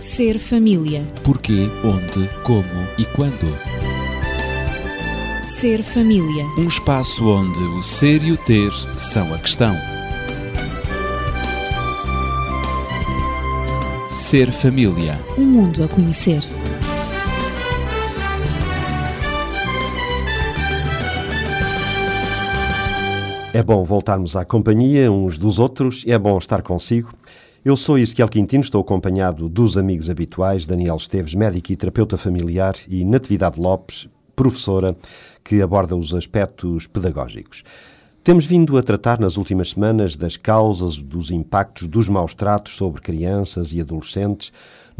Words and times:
Ser 0.00 0.38
família. 0.38 1.06
Porquê, 1.22 1.68
onde, 1.84 2.26
como 2.42 2.88
e 2.96 3.04
quando. 3.04 3.54
Ser 5.44 5.82
família. 5.82 6.46
Um 6.56 6.66
espaço 6.66 7.28
onde 7.28 7.58
o 7.58 7.82
ser 7.82 8.24
e 8.24 8.32
o 8.32 8.36
ter 8.38 8.72
são 8.96 9.34
a 9.34 9.38
questão. 9.38 9.76
Ser 14.10 14.50
família. 14.50 15.20
Um 15.36 15.44
mundo 15.44 15.84
a 15.84 15.88
conhecer. 15.88 16.42
É 23.52 23.62
bom 23.62 23.84
voltarmos 23.84 24.34
à 24.34 24.46
companhia 24.46 25.12
uns 25.12 25.36
dos 25.36 25.58
outros, 25.58 26.04
é 26.06 26.18
bom 26.18 26.38
estar 26.38 26.62
consigo. 26.62 27.19
Eu 27.62 27.76
sou 27.76 27.98
Ezequiel 27.98 28.26
Quintino, 28.26 28.62
estou 28.62 28.80
acompanhado 28.80 29.46
dos 29.46 29.76
amigos 29.76 30.08
habituais, 30.08 30.64
Daniel 30.64 30.96
Esteves, 30.96 31.34
médico 31.34 31.70
e 31.70 31.76
terapeuta 31.76 32.16
familiar, 32.16 32.74
e 32.88 33.04
Natividade 33.04 33.60
Lopes, 33.60 34.08
professora, 34.34 34.96
que 35.44 35.60
aborda 35.60 35.94
os 35.94 36.14
aspectos 36.14 36.86
pedagógicos. 36.86 37.62
Temos 38.24 38.46
vindo 38.46 38.78
a 38.78 38.82
tratar 38.82 39.20
nas 39.20 39.36
últimas 39.36 39.70
semanas 39.70 40.16
das 40.16 40.38
causas, 40.38 41.02
dos 41.02 41.30
impactos 41.30 41.86
dos 41.86 42.08
maus 42.08 42.32
tratos 42.32 42.76
sobre 42.76 43.02
crianças 43.02 43.74
e 43.74 43.80
adolescentes, 43.82 44.50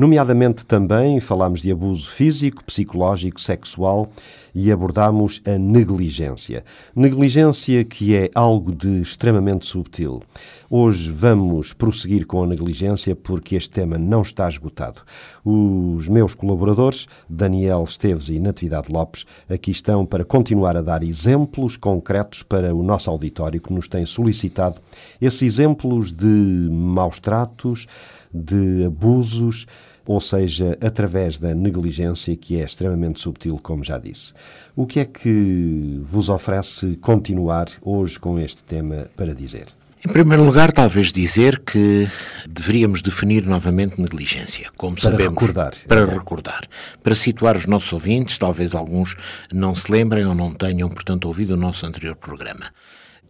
Nomeadamente 0.00 0.64
também 0.64 1.20
falámos 1.20 1.60
de 1.60 1.70
abuso 1.70 2.10
físico, 2.10 2.64
psicológico, 2.64 3.38
sexual 3.38 4.08
e 4.54 4.72
abordámos 4.72 5.42
a 5.46 5.58
negligência. 5.58 6.64
Negligência 6.96 7.84
que 7.84 8.16
é 8.16 8.30
algo 8.34 8.74
de 8.74 9.02
extremamente 9.02 9.66
subtil. 9.66 10.22
Hoje 10.70 11.12
vamos 11.12 11.74
prosseguir 11.74 12.26
com 12.26 12.42
a 12.42 12.46
negligência 12.46 13.14
porque 13.14 13.54
este 13.54 13.68
tema 13.68 13.98
não 13.98 14.22
está 14.22 14.48
esgotado. 14.48 15.02
Os 15.44 16.08
meus 16.08 16.32
colaboradores, 16.32 17.06
Daniel 17.28 17.84
Esteves 17.84 18.30
e 18.30 18.40
Natividade 18.40 18.90
Lopes, 18.90 19.26
aqui 19.50 19.70
estão 19.70 20.06
para 20.06 20.24
continuar 20.24 20.78
a 20.78 20.82
dar 20.82 21.02
exemplos 21.02 21.76
concretos 21.76 22.42
para 22.42 22.74
o 22.74 22.82
nosso 22.82 23.10
auditório 23.10 23.60
que 23.60 23.70
nos 23.70 23.86
tem 23.86 24.06
solicitado 24.06 24.80
esses 25.20 25.42
exemplos 25.42 26.10
de 26.10 26.68
maus 26.70 27.18
tratos, 27.18 27.86
de 28.32 28.84
abusos, 28.86 29.66
ou 30.10 30.20
seja, 30.20 30.76
através 30.80 31.38
da 31.38 31.54
negligência, 31.54 32.34
que 32.34 32.60
é 32.60 32.64
extremamente 32.64 33.20
subtil, 33.20 33.60
como 33.62 33.84
já 33.84 33.96
disse. 33.96 34.32
O 34.74 34.84
que 34.84 34.98
é 34.98 35.04
que 35.04 36.00
vos 36.02 36.28
oferece 36.28 36.96
continuar 36.96 37.68
hoje 37.80 38.18
com 38.18 38.36
este 38.36 38.60
tema 38.64 39.08
para 39.16 39.32
dizer? 39.32 39.66
Em 40.04 40.10
primeiro 40.10 40.42
lugar, 40.42 40.72
talvez 40.72 41.12
dizer 41.12 41.60
que 41.60 42.08
deveríamos 42.48 43.02
definir 43.02 43.46
novamente 43.46 44.00
negligência, 44.02 44.68
como 44.76 44.96
para 44.96 45.12
sabemos. 45.12 45.30
Recordar. 45.30 45.74
Para 45.86 46.04
recordar. 46.04 46.68
Para 47.00 47.14
situar 47.14 47.56
os 47.56 47.66
nossos 47.66 47.92
ouvintes, 47.92 48.36
talvez 48.36 48.74
alguns 48.74 49.14
não 49.54 49.76
se 49.76 49.92
lembrem 49.92 50.26
ou 50.26 50.34
não 50.34 50.52
tenham, 50.52 50.88
portanto, 50.88 51.26
ouvido 51.26 51.52
o 51.54 51.56
nosso 51.56 51.86
anterior 51.86 52.16
programa. 52.16 52.72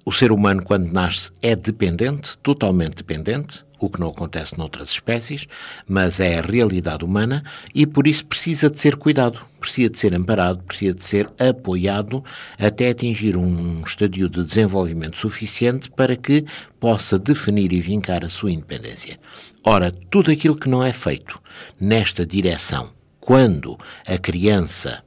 O 0.03 0.15
ser 0.15 0.33
humano, 0.33 0.63
quando 0.65 0.91
nasce, 0.91 1.31
é 1.43 1.55
dependente, 1.55 2.39
totalmente 2.39 2.95
dependente, 2.95 3.67
o 3.81 3.91
que 3.91 4.01
não 4.01 4.09
acontece 4.09 4.57
noutras 4.59 4.91
espécies, 4.91 5.47
mas 5.89 6.21
é 6.21 6.39
a 6.39 6.43
realidade 6.43 7.05
humana 7.05 7.43
e 7.75 7.87
por 7.87 8.07
isso 8.07 8.27
precisa 8.27 8.69
de 8.69 8.79
ser 8.79 8.97
cuidado, 8.97 9.41
precisa 9.59 9.91
de 9.91 9.99
ser 9.99 10.15
amparado, 10.15 10.63
precisa 10.63 10.95
de 10.95 11.05
ser 11.05 11.31
apoiado 11.39 12.23
até 12.59 12.91
atingir 12.91 13.37
um 13.37 13.83
estadio 13.85 14.29
de 14.29 14.45
desenvolvimento 14.45 15.17
suficiente 15.17 15.91
para 15.91 16.17
que 16.17 16.45
possa 16.79 17.19
definir 17.19 17.73
e 17.73 17.81
vincar 17.81 18.25
a 18.25 18.29
sua 18.29 18.53
independência. 18.53 19.19
Ora, 19.65 19.91
tudo 19.91 20.31
aquilo 20.31 20.57
que 20.57 20.69
não 20.69 20.83
é 20.83 20.93
feito 20.93 21.41
nesta 21.81 22.25
direção, 22.25 22.91
quando 23.21 23.79
a 24.07 24.17
criança 24.19 25.03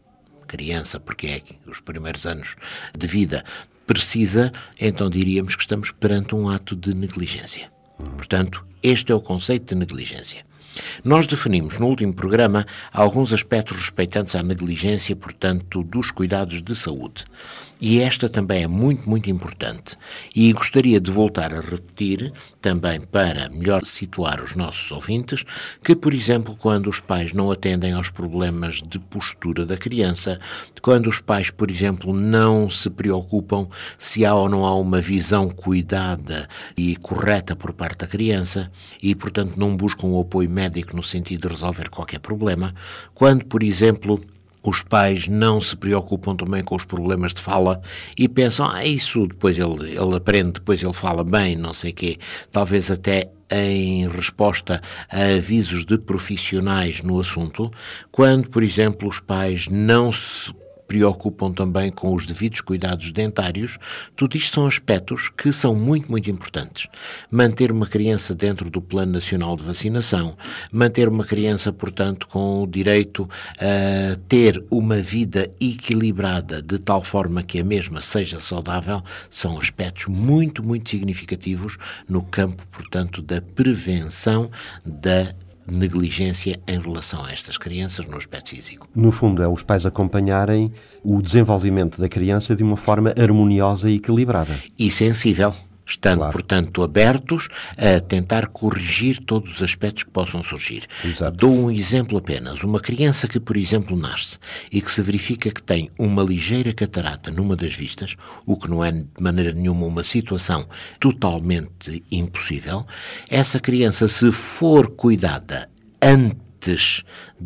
criança, 0.53 0.99
porque 0.99 1.25
é 1.25 1.41
os 1.67 1.79
primeiros 1.79 2.27
anos 2.27 2.55
de 2.95 3.07
vida, 3.07 3.43
precisa, 3.87 4.51
então 4.79 5.09
diríamos 5.09 5.55
que 5.55 5.63
estamos 5.63 5.89
perante 5.89 6.35
um 6.35 6.47
ato 6.47 6.75
de 6.75 6.93
negligência. 6.93 7.72
Portanto, 7.97 8.65
este 8.81 9.11
é 9.11 9.15
o 9.15 9.21
conceito 9.21 9.73
de 9.73 9.79
negligência. 9.79 10.45
Nós 11.03 11.27
definimos 11.27 11.77
no 11.77 11.87
último 11.87 12.13
programa 12.13 12.65
alguns 12.91 13.31
aspectos 13.31 13.77
respeitantes 13.77 14.35
à 14.35 14.41
negligência, 14.41 15.15
portanto, 15.15 15.83
dos 15.83 16.11
cuidados 16.11 16.61
de 16.61 16.75
saúde. 16.75 17.25
E 17.85 17.99
esta 17.99 18.29
também 18.29 18.63
é 18.63 18.67
muito, 18.67 19.09
muito 19.09 19.29
importante. 19.29 19.97
E 20.33 20.53
gostaria 20.53 21.01
de 21.01 21.11
voltar 21.11 21.53
a 21.53 21.59
repetir, 21.59 22.31
também 22.61 23.01
para 23.01 23.49
melhor 23.49 23.85
situar 23.85 24.41
os 24.41 24.55
nossos 24.55 24.89
ouvintes, 24.89 25.43
que, 25.83 25.93
por 25.93 26.13
exemplo, 26.13 26.55
quando 26.57 26.89
os 26.89 27.01
pais 27.01 27.33
não 27.33 27.51
atendem 27.51 27.91
aos 27.91 28.09
problemas 28.09 28.75
de 28.75 28.97
postura 28.99 29.65
da 29.65 29.75
criança, 29.75 30.39
quando 30.81 31.07
os 31.07 31.19
pais, 31.19 31.49
por 31.49 31.69
exemplo, 31.69 32.13
não 32.13 32.69
se 32.69 32.89
preocupam 32.89 33.67
se 33.99 34.25
há 34.25 34.33
ou 34.33 34.47
não 34.47 34.65
há 34.65 34.73
uma 34.75 35.01
visão 35.01 35.49
cuidada 35.49 36.47
e 36.77 36.95
correta 36.95 37.53
por 37.53 37.73
parte 37.73 37.97
da 37.97 38.07
criança 38.07 38.71
e, 39.01 39.13
portanto, 39.13 39.55
não 39.57 39.75
buscam 39.75 40.07
o 40.07 40.21
apoio 40.21 40.49
médico 40.49 40.95
no 40.95 41.03
sentido 41.03 41.49
de 41.49 41.53
resolver 41.53 41.89
qualquer 41.89 42.19
problema, 42.19 42.73
quando, 43.13 43.43
por 43.43 43.61
exemplo, 43.61 44.23
os 44.63 44.81
pais 44.81 45.27
não 45.27 45.59
se 45.59 45.75
preocupam 45.75 46.35
também 46.35 46.63
com 46.63 46.75
os 46.75 46.85
problemas 46.85 47.33
de 47.33 47.41
fala 47.41 47.81
e 48.17 48.27
pensam, 48.27 48.69
ah, 48.69 48.85
isso 48.85 49.27
depois 49.27 49.57
ele, 49.59 49.91
ele 49.91 50.15
aprende, 50.15 50.53
depois 50.53 50.81
ele 50.81 50.93
fala 50.93 51.23
bem, 51.23 51.55
não 51.55 51.73
sei 51.73 51.91
quê. 51.91 52.17
Talvez 52.51 52.89
até 52.89 53.29
em 53.51 54.07
resposta 54.07 54.81
a 55.09 55.35
avisos 55.35 55.85
de 55.85 55.97
profissionais 55.97 57.01
no 57.01 57.19
assunto, 57.19 57.71
quando, 58.11 58.49
por 58.49 58.63
exemplo, 58.63 59.07
os 59.07 59.19
pais 59.19 59.67
não 59.67 60.11
se 60.11 60.53
preocupam 60.87 61.51
também 61.51 61.91
com 61.91 62.13
os 62.13 62.25
devidos 62.25 62.61
cuidados 62.61 63.11
dentários, 63.11 63.77
tudo 64.15 64.37
isto 64.37 64.55
são 64.55 64.67
aspectos 64.67 65.29
que 65.29 65.51
são 65.51 65.75
muito, 65.75 66.09
muito 66.09 66.29
importantes. 66.29 66.87
Manter 67.29 67.71
uma 67.71 67.87
criança 67.87 68.35
dentro 68.35 68.69
do 68.69 68.81
Plano 68.81 69.13
Nacional 69.13 69.55
de 69.55 69.63
Vacinação, 69.63 70.37
manter 70.71 71.07
uma 71.07 71.23
criança, 71.23 71.71
portanto, 71.71 72.27
com 72.27 72.63
o 72.63 72.67
direito 72.67 73.29
a 73.57 74.15
ter 74.27 74.63
uma 74.69 74.97
vida 74.97 75.51
equilibrada 75.59 76.61
de 76.61 76.79
tal 76.79 77.03
forma 77.03 77.43
que 77.43 77.59
a 77.59 77.63
mesma 77.63 78.01
seja 78.01 78.39
saudável, 78.39 79.01
são 79.29 79.59
aspectos 79.59 80.07
muito, 80.07 80.63
muito 80.63 80.89
significativos 80.89 81.77
no 82.07 82.21
campo, 82.23 82.65
portanto, 82.71 83.21
da 83.21 83.41
prevenção 83.41 84.49
da 84.85 85.33
negligência 85.69 86.59
em 86.67 86.79
relação 86.79 87.23
a 87.23 87.31
estas 87.31 87.57
crianças 87.57 88.05
no 88.05 88.17
aspecto 88.17 88.49
físico. 88.49 88.87
No 88.95 89.11
fundo, 89.11 89.41
é 89.41 89.47
os 89.47 89.63
pais 89.63 89.85
acompanharem 89.85 90.71
o 91.03 91.21
desenvolvimento 91.21 91.99
da 91.99 92.09
criança 92.09 92.55
de 92.55 92.63
uma 92.63 92.77
forma 92.77 93.13
harmoniosa 93.19 93.89
e 93.89 93.95
equilibrada. 93.95 94.57
E 94.77 94.89
sensível 94.91 95.53
estando, 95.93 96.19
claro. 96.19 96.33
portanto, 96.33 96.83
abertos 96.83 97.47
a 97.77 97.99
tentar 97.99 98.47
corrigir 98.47 99.19
todos 99.23 99.55
os 99.55 99.63
aspectos 99.63 100.03
que 100.03 100.09
possam 100.09 100.43
surgir. 100.43 100.83
Exato. 101.03 101.37
Dou 101.37 101.53
um 101.53 101.71
exemplo 101.71 102.17
apenas. 102.17 102.63
Uma 102.63 102.79
criança 102.79 103.27
que, 103.27 103.39
por 103.39 103.55
exemplo, 103.55 103.95
nasce 103.95 104.37
e 104.71 104.81
que 104.81 104.91
se 104.91 105.01
verifica 105.01 105.51
que 105.51 105.61
tem 105.61 105.89
uma 105.97 106.23
ligeira 106.23 106.73
catarata 106.73 107.31
numa 107.31 107.55
das 107.55 107.73
vistas, 107.75 108.15
o 108.45 108.57
que 108.57 108.69
não 108.69 108.83
é 108.83 108.91
de 108.91 109.05
maneira 109.19 109.51
nenhuma 109.53 109.85
uma 109.85 110.03
situação 110.03 110.67
totalmente 110.99 112.03
impossível, 112.11 112.85
essa 113.29 113.59
criança, 113.59 114.07
se 114.07 114.31
for 114.31 114.89
cuidada 114.91 115.69
antes 116.01 117.03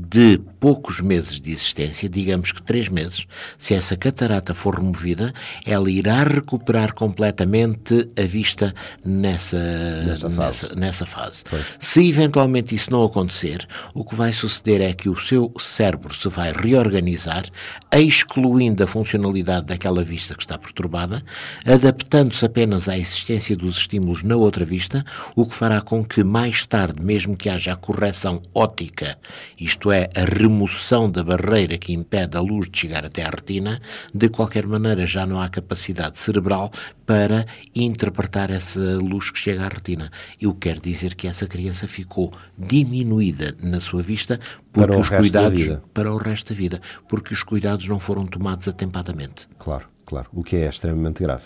de 0.10 0.40
poucos 0.60 1.02
meses 1.02 1.42
de 1.42 1.52
existência, 1.52 2.08
digamos 2.08 2.52
que 2.52 2.62
três 2.62 2.88
meses, 2.88 3.26
se 3.58 3.74
essa 3.74 3.96
catarata 3.96 4.54
for 4.54 4.76
removida, 4.76 5.34
ela 5.66 5.90
irá 5.90 6.24
recuperar 6.24 6.94
completamente 6.94 8.08
a 8.18 8.24
vista 8.24 8.74
nessa, 9.04 10.04
nessa 10.04 10.30
fase. 10.30 10.62
Nessa, 10.64 10.76
nessa 10.76 11.06
fase. 11.06 11.44
Se 11.80 12.08
eventualmente 12.08 12.76
isso 12.76 12.92
não 12.92 13.04
acontecer, 13.04 13.68
o 13.94 14.04
que 14.04 14.16
vai 14.16 14.34
suceder 14.34 14.82
é 14.82 14.94
que 14.94 15.10
o 15.10 15.18
seu 15.18 15.52
cérebro 15.60 16.14
se 16.14 16.30
vai 16.30 16.52
reorganizar, 16.52 17.46
excluindo 17.92 18.84
a 18.84 18.88
funcionalidade 18.88 19.68
daquela 19.68 20.04
vista 20.04 20.36
que 20.36 20.44
está 20.44 20.58
perturbada, 20.58 21.24
adaptando-se 21.66 22.46
apenas 22.46 22.88
à 22.88 22.98
existência 22.98 23.56
dos 23.56 23.78
estímulos 23.78 24.24
na 24.24 24.36
outra 24.36 24.66
vista, 24.66 25.04
o 25.36 25.46
que 25.46 25.56
fará 25.56 25.82
com 25.82 26.04
que 26.04 26.24
mais 26.24 26.66
tarde, 26.66 27.02
mesmo 27.02 27.36
que 27.36 27.50
haja 27.50 27.74
a 27.74 27.76
correção 27.76 28.42
ótica, 28.54 29.18
isto 29.60 29.87
isto 29.88 29.92
é, 29.92 30.10
a 30.16 30.26
remoção 30.26 31.10
da 31.10 31.24
barreira 31.24 31.78
que 31.78 31.94
impede 31.94 32.38
a 32.38 32.42
luz 32.42 32.70
de 32.70 32.78
chegar 32.78 33.06
até 33.06 33.24
à 33.24 33.30
retina, 33.30 33.80
de 34.14 34.28
qualquer 34.28 34.66
maneira 34.66 35.06
já 35.06 35.26
não 35.26 35.40
há 35.40 35.48
capacidade 35.48 36.20
cerebral 36.20 36.72
para 37.06 37.46
interpretar 37.74 38.52
essa 38.52 38.80
luz 38.98 39.32
que 39.32 39.40
chega 39.40 39.64
à 39.64 39.70
retina. 39.70 40.12
Eu 40.42 40.54
quero 40.54 40.82
dizer 40.82 41.16
que 41.16 41.28
essa 41.28 41.48
criança 41.48 41.88
ficou 41.88 42.34
diminuída 42.58 43.56
na 43.62 43.80
sua 43.80 44.02
vista 44.02 44.40
porque 44.74 44.92
para 44.92 45.00
os 45.00 45.10
cuidados 45.10 45.78
para 45.94 46.14
o 46.14 46.18
resto 46.18 46.54
da 46.54 46.60
vida, 46.60 46.82
porque 47.08 47.34
os 47.34 47.44
cuidados 47.44 47.88
não 47.88 48.00
foram 48.00 48.26
tomados 48.26 48.68
atempadamente. 48.68 49.48
Claro, 49.58 49.86
claro, 50.06 50.28
o 50.34 50.44
que 50.44 50.58
é 50.58 50.68
extremamente 50.68 51.24
grave. 51.24 51.46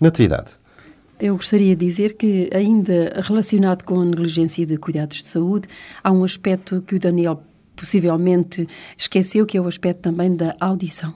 Natividade, 0.00 0.50
Eu 1.20 1.36
gostaria 1.36 1.76
de 1.76 1.86
dizer 1.86 2.16
que, 2.16 2.50
ainda 2.52 3.20
relacionado 3.22 3.84
com 3.84 4.00
a 4.00 4.04
negligência 4.04 4.66
de 4.66 4.76
cuidados 4.76 5.22
de 5.22 5.28
saúde, 5.28 5.68
há 6.02 6.10
um 6.10 6.24
aspecto 6.24 6.82
que 6.82 6.96
o 6.96 6.98
Daniel 6.98 7.42
possivelmente 7.76 8.66
esqueceu, 8.96 9.46
que 9.46 9.56
é 9.56 9.60
o 9.60 9.66
aspecto 9.66 10.00
também 10.00 10.34
da 10.34 10.54
audição. 10.60 11.14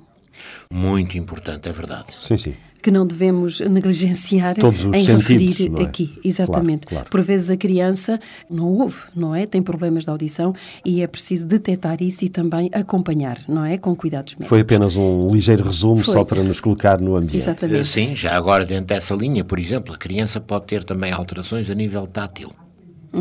Muito 0.72 1.18
importante, 1.18 1.68
é 1.68 1.72
verdade. 1.72 2.14
Sim, 2.18 2.36
sim 2.36 2.54
que 2.82 2.90
não 2.90 3.06
devemos 3.06 3.60
negligenciar 3.60 4.54
Todos 4.54 4.84
os 4.84 4.94
em 4.94 5.04
sentidos, 5.04 5.26
referir 5.26 5.72
é? 5.78 5.82
aqui. 5.82 6.18
Exatamente. 6.24 6.86
Claro, 6.86 7.04
claro. 7.04 7.10
Por 7.10 7.22
vezes 7.22 7.50
a 7.50 7.56
criança 7.56 8.20
não 8.48 8.66
ouve, 8.66 8.98
não 9.14 9.34
é? 9.34 9.46
Tem 9.46 9.60
problemas 9.60 10.04
de 10.04 10.10
audição 10.10 10.54
e 10.84 11.02
é 11.02 11.06
preciso 11.06 11.46
detectar 11.46 12.02
isso 12.02 12.24
e 12.24 12.28
também 12.28 12.70
acompanhar, 12.72 13.38
não 13.48 13.64
é? 13.64 13.76
Com 13.76 13.94
cuidados 13.94 14.34
médicos. 14.34 14.48
Foi 14.48 14.60
apenas 14.60 14.96
um 14.96 15.28
ligeiro 15.28 15.64
resumo 15.64 16.02
Foi. 16.04 16.14
só 16.14 16.24
para 16.24 16.42
nos 16.42 16.60
colocar 16.60 17.00
no 17.00 17.16
ambiente. 17.16 17.36
Exatamente. 17.36 17.84
Sim, 17.84 18.14
já 18.14 18.36
agora 18.36 18.64
dentro 18.64 18.86
dessa 18.86 19.14
linha, 19.14 19.44
por 19.44 19.58
exemplo, 19.58 19.94
a 19.94 19.98
criança 19.98 20.40
pode 20.40 20.66
ter 20.66 20.84
também 20.84 21.12
alterações 21.12 21.68
a 21.68 21.74
nível 21.74 22.06
tátil. 22.06 22.52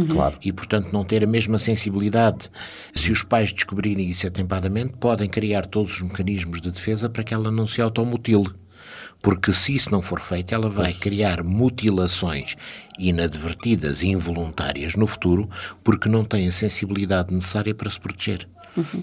Claro. 0.10 0.38
E, 0.44 0.52
portanto, 0.52 0.92
não 0.92 1.04
ter 1.04 1.24
a 1.24 1.28
mesma 1.28 1.58
sensibilidade. 1.58 2.50
Se 2.94 3.12
os 3.12 3.24
pais 3.24 3.54
descobrirem 3.54 4.10
isso 4.10 4.28
atempadamente, 4.28 4.94
podem 5.00 5.30
criar 5.30 5.66
todos 5.66 5.94
os 5.94 6.02
mecanismos 6.02 6.62
de 6.62 6.72
defesa 6.72 7.10
para 7.10 7.24
que 7.24 7.34
ela 7.34 7.52
não 7.52 7.66
se 7.66 7.82
automutile. 7.82 8.50
Porque 9.22 9.52
se 9.52 9.74
isso 9.76 9.92
não 9.92 10.02
for 10.02 10.20
feito, 10.20 10.54
ela 10.54 10.70
vai 10.70 10.94
criar 10.94 11.44
mutilações 11.44 12.56
inadvertidas 13.00 14.04
e 14.04 14.08
involuntárias 14.08 14.96
no 14.96 15.08
futuro, 15.08 15.50
porque 15.84 16.08
não 16.08 16.24
tem 16.24 16.48
a 16.48 16.52
sensibilidade 16.52 17.34
necessária 17.34 17.74
para 17.74 17.90
se 17.90 18.00
proteger. 18.00 18.48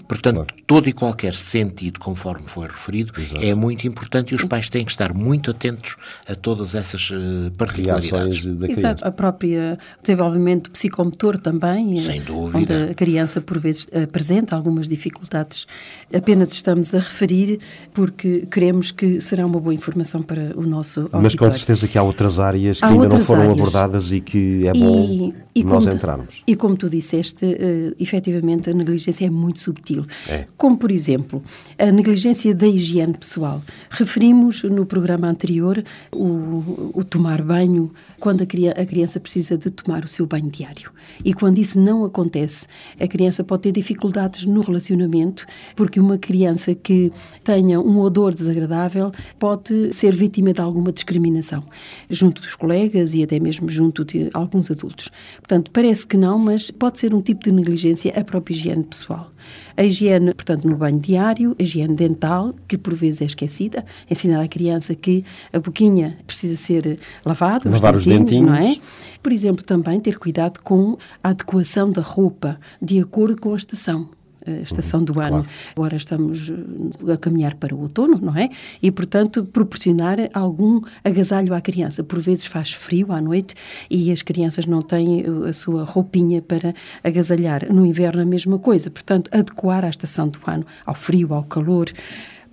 Portanto, 0.07 0.53
todo 0.65 0.87
e 0.89 0.93
qualquer 0.93 1.33
sentido, 1.33 1.99
conforme 1.99 2.43
foi 2.47 2.67
referido, 2.67 3.13
é 3.41 3.53
muito 3.53 3.87
importante 3.87 4.31
e 4.33 4.35
os 4.35 4.43
pais 4.45 4.69
têm 4.69 4.85
que 4.85 4.91
estar 4.91 5.13
muito 5.13 5.51
atentos 5.51 5.95
a 6.27 6.35
todas 6.35 6.75
essas 6.75 7.09
particularidades. 7.57 8.09
Reações 8.11 8.45
da 8.45 8.65
criança. 8.67 8.79
Exato, 8.79 9.07
a 9.07 9.11
própria 9.11 9.77
desenvolvimento 10.01 10.71
psicomotor 10.71 11.37
também, 11.37 11.97
Sem 11.97 12.19
eh, 12.19 12.23
dúvida. 12.23 12.57
onde 12.57 12.91
a 12.91 12.93
criança 12.93 13.41
por 13.41 13.59
vezes 13.59 13.87
apresenta 14.03 14.55
algumas 14.55 14.87
dificuldades. 14.87 15.65
Apenas 16.13 16.51
estamos 16.53 16.93
a 16.93 16.99
referir 16.99 17.59
porque 17.93 18.45
queremos 18.51 18.91
que 18.91 19.19
será 19.21 19.45
uma 19.45 19.59
boa 19.59 19.73
informação 19.73 20.21
para 20.21 20.51
o 20.57 20.63
nosso 20.63 21.01
Mas 21.11 21.11
com 21.11 21.45
auditório. 21.45 21.53
certeza 21.57 21.87
que 21.87 21.97
há 21.97 22.03
outras 22.03 22.39
áreas 22.39 22.79
que 22.79 22.85
Há 22.85 22.89
ainda 22.89 23.07
não 23.09 23.23
foram 23.23 23.41
áreas. 23.43 23.57
abordadas 23.59 24.11
e 24.11 24.21
que 24.21 24.67
é 24.67 24.73
bom 24.73 25.33
nós 25.55 25.63
como 25.63 25.81
tu- 25.81 25.95
entrarmos. 25.95 26.43
e 26.47 26.55
como 26.55 26.75
tu 26.77 26.89
disseste, 26.89 27.45
eh, 27.45 27.93
efetivamente 27.99 28.69
a 28.69 28.73
negligência 28.73 29.25
é 29.25 29.29
muito 29.29 29.59
subtil. 29.65 30.05
É. 30.27 30.45
Como, 30.55 30.77
por 30.77 30.91
exemplo, 30.91 31.41
a 31.77 31.91
negligência 31.91 32.53
da 32.53 32.67
higiene 32.67 33.13
pessoal. 33.17 33.61
Referimos 33.89 34.63
no 34.63 34.85
programa 34.85 35.27
anterior 35.27 35.83
o, 36.13 36.91
o 36.93 37.03
tomar 37.03 37.41
banho 37.41 37.91
quando 38.19 38.41
a, 38.43 38.45
cria- 38.45 38.71
a 38.71 38.85
criança 38.85 39.19
precisa 39.19 39.57
de 39.57 39.69
tomar 39.69 40.03
o 40.03 40.07
seu 40.07 40.25
banho 40.25 40.49
diário. 40.49 40.91
E 41.23 41.33
quando 41.33 41.57
isso 41.57 41.79
não 41.79 42.03
acontece, 42.05 42.67
a 42.99 43.07
criança 43.07 43.43
pode 43.43 43.63
ter 43.63 43.71
dificuldades 43.71 44.45
no 44.45 44.61
relacionamento, 44.61 45.45
porque 45.75 45.99
uma 45.99 46.17
criança 46.17 46.73
que 46.73 47.11
tenha 47.43 47.79
um 47.79 47.99
odor 47.99 48.33
desagradável 48.33 49.11
pode 49.39 49.93
ser 49.93 50.15
vítima 50.15 50.53
de 50.53 50.61
alguma 50.61 50.91
discriminação 50.91 51.63
junto 52.09 52.41
dos 52.41 52.55
colegas 52.55 53.13
e 53.13 53.23
até 53.23 53.39
mesmo 53.39 53.67
junto 53.69 54.03
de 54.05 54.29
alguns 54.33 54.69
adultos. 54.71 55.09
Portanto, 55.37 55.71
parece 55.71 56.05
que 56.07 56.17
não, 56.17 56.37
mas 56.37 56.71
pode 56.71 56.99
ser 56.99 57.13
um 57.13 57.21
tipo 57.21 57.43
de 57.43 57.51
negligência 57.51 58.11
a 58.15 58.23
própria 58.23 58.53
higiene 58.53 58.83
pessoal. 58.83 59.31
A 59.77 59.83
higiene, 59.83 60.33
portanto, 60.33 60.67
no 60.67 60.75
banho 60.75 60.99
diário, 60.99 61.55
a 61.59 61.63
higiene 61.63 61.95
dental, 61.95 62.53
que 62.67 62.77
por 62.77 62.93
vezes 62.93 63.21
é 63.21 63.25
esquecida, 63.25 63.85
ensinar 64.09 64.41
à 64.41 64.47
criança 64.47 64.95
que 64.95 65.23
a 65.51 65.59
boquinha 65.59 66.17
precisa 66.25 66.55
ser 66.57 66.99
lavada, 67.25 67.69
Lavar 67.69 67.95
os 67.95 68.05
dentinhos, 68.05 68.47
não 68.47 68.55
é? 68.55 68.61
dentinhos. 68.61 68.81
Por 69.21 69.33
exemplo, 69.33 69.63
também 69.63 69.99
ter 69.99 70.19
cuidado 70.19 70.59
com 70.61 70.97
a 71.23 71.29
adequação 71.29 71.91
da 71.91 72.01
roupa 72.01 72.59
de 72.81 72.99
acordo 72.99 73.39
com 73.39 73.53
a 73.53 73.57
estação. 73.57 74.09
A 74.47 74.61
estação 74.61 75.03
do 75.03 75.19
ano. 75.19 75.45
Agora 75.75 75.95
estamos 75.95 76.49
eh, 76.49 77.13
a 77.13 77.17
caminhar 77.17 77.55
para 77.55 77.73
o 77.73 77.81
outono, 77.81 78.19
não 78.21 78.37
é? 78.37 78.49
E, 78.81 78.91
portanto, 78.91 79.43
proporcionar 79.45 80.17
algum 80.33 80.81
agasalho 81.03 81.53
à 81.53 81.61
criança. 81.61 82.03
Por 82.03 82.19
vezes 82.19 82.45
faz 82.45 82.71
frio 82.71 83.11
à 83.11 83.19
noite 83.19 83.55
e 83.89 84.11
as 84.11 84.21
crianças 84.21 84.65
não 84.65 84.81
têm 84.81 85.21
eh, 85.21 85.49
a 85.49 85.53
sua 85.53 85.83
roupinha 85.83 86.41
para 86.41 86.73
agasalhar. 87.03 87.71
No 87.71 87.85
inverno, 87.85 88.21
a 88.21 88.25
mesma 88.25 88.59
coisa. 88.59 88.89
Portanto, 88.89 89.29
adequar 89.31 89.83
à 89.83 89.89
estação 89.89 90.29
do 90.29 90.39
ano, 90.45 90.65
ao 90.85 90.95
frio, 90.95 91.33
ao 91.33 91.43
calor. 91.43 91.91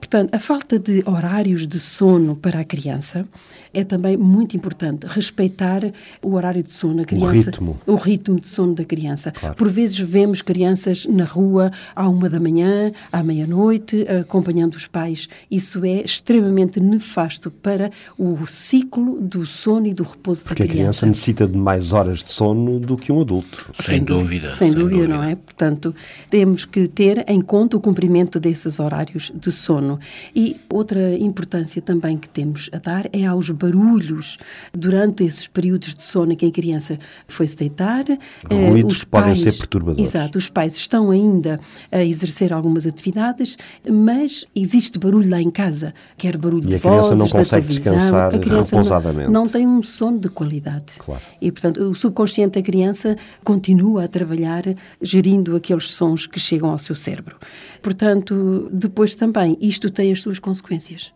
Portanto, 0.02 0.34
a 0.34 0.38
falta 0.40 0.80
de 0.80 1.00
horários 1.06 1.64
de 1.64 1.78
sono 1.78 2.34
para 2.34 2.58
a 2.58 2.64
criança 2.64 3.24
é 3.72 3.84
também 3.84 4.16
muito 4.16 4.56
importante. 4.56 5.06
Respeitar 5.06 5.80
o 6.20 6.34
horário 6.34 6.60
de 6.60 6.72
sono 6.72 6.96
da 6.96 7.04
criança. 7.04 7.50
ritmo. 7.50 7.78
O 7.86 7.94
ritmo 7.94 8.40
de 8.40 8.48
sono 8.48 8.74
da 8.74 8.84
criança. 8.84 9.32
Por 9.56 9.70
vezes 9.70 9.98
vemos 9.98 10.42
crianças 10.42 11.06
na 11.06 11.24
rua 11.24 11.70
à 11.94 12.08
uma 12.08 12.28
da 12.28 12.40
manhã, 12.40 12.92
à 13.12 13.22
meia-noite, 13.22 14.04
acompanhando 14.20 14.74
os 14.74 14.88
pais. 14.88 15.28
Isso 15.48 15.84
é 15.84 16.02
extremamente 16.02 16.80
nefasto 16.80 17.50
para 17.50 17.90
o 18.18 18.44
ciclo 18.46 19.20
do 19.20 19.46
sono 19.46 19.86
e 19.86 19.94
do 19.94 20.02
repouso 20.02 20.44
Porque 20.44 20.64
da 20.64 20.68
a 20.68 20.72
criança 20.72 21.06
necessita 21.06 21.46
de 21.46 21.56
mais 21.56 21.92
horas 21.92 22.24
de 22.24 22.32
sono 22.32 22.80
do 22.80 22.96
que 22.96 23.12
um 23.12 23.20
adulto. 23.20 23.70
Sem 23.78 24.02
dúvida. 24.02 24.48
Sem, 24.48 24.72
dúvida, 24.72 25.06
não 25.06 25.22
é? 25.22 25.36
Portanto, 25.36 25.94
temos 26.28 26.64
que 26.64 26.88
ter 26.88 27.24
em 27.28 27.40
conta 27.40 27.76
o 27.76 27.80
cumprimento 27.80 28.40
desses 28.40 28.80
horários 28.80 29.32
de 29.34 29.52
sono. 29.52 29.91
E 30.34 30.56
outra 30.72 31.16
importância 31.18 31.80
também 31.82 32.16
que 32.16 32.28
temos 32.28 32.68
a 32.72 32.78
dar 32.78 33.08
é 33.12 33.24
aos 33.26 33.50
barulhos 33.50 34.38
durante 34.72 35.24
esses 35.24 35.46
períodos 35.46 35.94
de 35.94 36.02
sono 36.02 36.32
em 36.32 36.36
que 36.36 36.46
a 36.46 36.50
criança 36.50 36.98
foi 37.28 37.46
se 37.46 37.56
deitar. 37.56 38.04
eh, 38.10 38.68
Ruídos 38.68 38.98
os 38.98 39.04
podem 39.04 39.28
pais- 39.28 39.40
ser 39.40 39.52
perturbadores. 39.56 40.08
Exato, 40.08 40.38
os 40.38 40.48
pais 40.48 40.76
estão 40.76 41.10
ainda 41.10 41.58
a 41.90 42.02
exercer 42.04 42.52
algumas 42.52 42.86
atividades, 42.86 43.56
mas 43.88 44.44
existe 44.54 44.98
barulho 44.98 45.28
lá 45.30 45.40
em 45.40 45.50
casa, 45.50 45.94
quer 46.16 46.36
barulho 46.36 46.64
E 46.64 46.68
de 46.68 46.74
a 46.76 46.80
criança 46.80 47.14
não 47.14 47.26
da 47.26 47.32
consegue 47.32 47.66
televisão. 47.66 47.94
descansar 47.94 48.34
a 48.34 48.38
criança 48.38 48.70
repousadamente. 48.76 49.30
Não, 49.30 49.42
não 49.42 49.48
tem 49.50 49.66
um 49.66 49.82
sono 49.82 50.18
de 50.18 50.28
qualidade. 50.28 50.84
Claro. 50.98 51.22
E, 51.40 51.50
portanto, 51.50 51.78
o 51.90 51.94
subconsciente 51.94 52.54
da 52.58 52.62
criança 52.62 53.16
continua 53.42 54.04
a 54.04 54.08
trabalhar 54.08 54.62
gerindo 55.00 55.56
aqueles 55.56 55.90
sons 55.90 56.26
que 56.26 56.38
chegam 56.38 56.70
ao 56.70 56.78
seu 56.78 56.94
cérebro. 56.94 57.36
Portanto, 57.82 58.68
depois 58.72 59.14
também, 59.16 59.58
isto 59.60 59.81
tem 59.90 60.12
as 60.12 60.20
suas 60.20 60.38
consequências. 60.38 61.12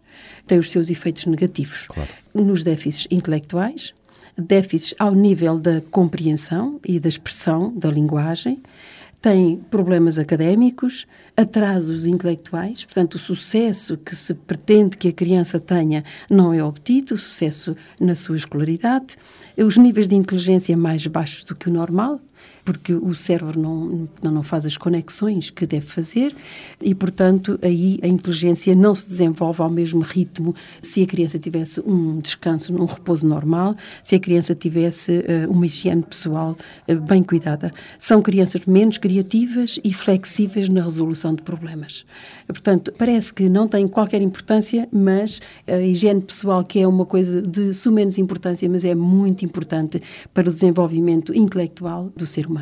Tem 0.47 0.59
os 0.59 0.71
seus 0.71 0.91
efeitos 0.91 1.27
negativos. 1.27 1.89
Nos 2.35 2.63
déficits 2.63 3.07
intelectuais, 3.11 3.93
déficits 4.37 4.95
ao 4.99 5.13
nível 5.15 5.59
da 5.59 5.81
compreensão 5.81 6.81
e 6.85 7.01
da 7.01 7.09
expressão 7.09 7.73
da 7.77 7.91
linguagem, 7.91 8.63
tem 9.21 9.57
problemas 9.71 10.19
académicos, 10.19 11.07
atrasos 11.37 12.07
intelectuais, 12.07 12.85
portanto, 12.85 13.15
o 13.15 13.19
sucesso 13.19 13.97
que 13.97 14.15
se 14.15 14.35
pretende 14.35 14.97
que 14.97 15.09
a 15.09 15.13
criança 15.13 15.59
tenha 15.59 16.05
não 16.31 16.53
é 16.53 16.63
obtido, 16.63 17.15
o 17.15 17.19
sucesso 17.19 17.75
na 17.99 18.15
sua 18.15 18.37
escolaridade, 18.37 19.17
os 19.57 19.77
níveis 19.79 20.07
de 20.07 20.15
inteligência 20.15 20.77
mais 20.77 21.07
baixos 21.07 21.43
do 21.45 21.57
que 21.57 21.69
o 21.69 21.73
normal, 21.73 22.21
porque 22.67 22.93
o 22.93 23.15
cérebro 23.15 23.59
não, 23.59 24.09
não 24.21 24.43
faz 24.43 24.67
as 24.67 24.77
conexões 24.77 25.51
que 25.51 25.65
deve 25.65 25.87
fazer 25.87 26.35
e, 26.83 26.97
portanto, 26.97 27.57
aí 27.63 28.01
a 28.03 28.09
inteligência 28.09 28.75
não 28.75 28.93
se 28.93 29.09
desenvolve 29.09 29.63
ao 29.63 29.71
mesmo 29.71 30.01
ritmo 30.01 30.53
se 30.83 31.05
a 31.05 31.07
criança 31.07 31.39
tivesse 31.39 31.81
um 31.81 32.19
descanso, 32.19 32.75
um 32.75 32.85
repouso 32.85 33.25
normal, 33.25 33.77
se 34.03 34.17
a 34.17 34.19
criança 34.19 34.53
tivesse 34.53 35.25
eh, 35.29 35.47
uma 35.49 35.65
higiene 35.65 36.03
pessoal 36.03 36.57
eh, 36.89 36.97
bem 36.97 37.23
cuidada. 37.23 37.73
São 38.01 38.21
crianças 38.21 38.67
menos 38.67 38.99
criativas 38.99 39.79
e 39.85 39.95
flexíveis 39.95 40.69
na 40.69 40.83
resolução 40.83 41.37
de 41.37 41.43
problemas. 41.43 42.05
Portanto, 42.49 42.93
parece 42.99 43.33
que 43.33 43.49
não 43.49 43.69
tem 43.69 43.87
qualquer 43.87 44.21
importância, 44.23 44.89
mas 44.91 45.41
a 45.69 45.79
higiene 45.79 46.21
pessoal, 46.21 46.65
que 46.65 46.81
é 46.81 46.89
uma 46.89 47.07
coisa 47.07 47.41
de 47.41 47.73
sumenos 47.73 48.19
importância, 48.19 48.69
mas 48.69 48.85
é 48.85 48.95
muito 48.95 49.45
importante 49.45 50.03
para 50.35 50.51
o 50.51 50.53
desenvolvimento 50.53 51.33
intelectual 51.33 52.11
do 52.17 52.27
ser 52.27 52.47
humano. 52.47 52.56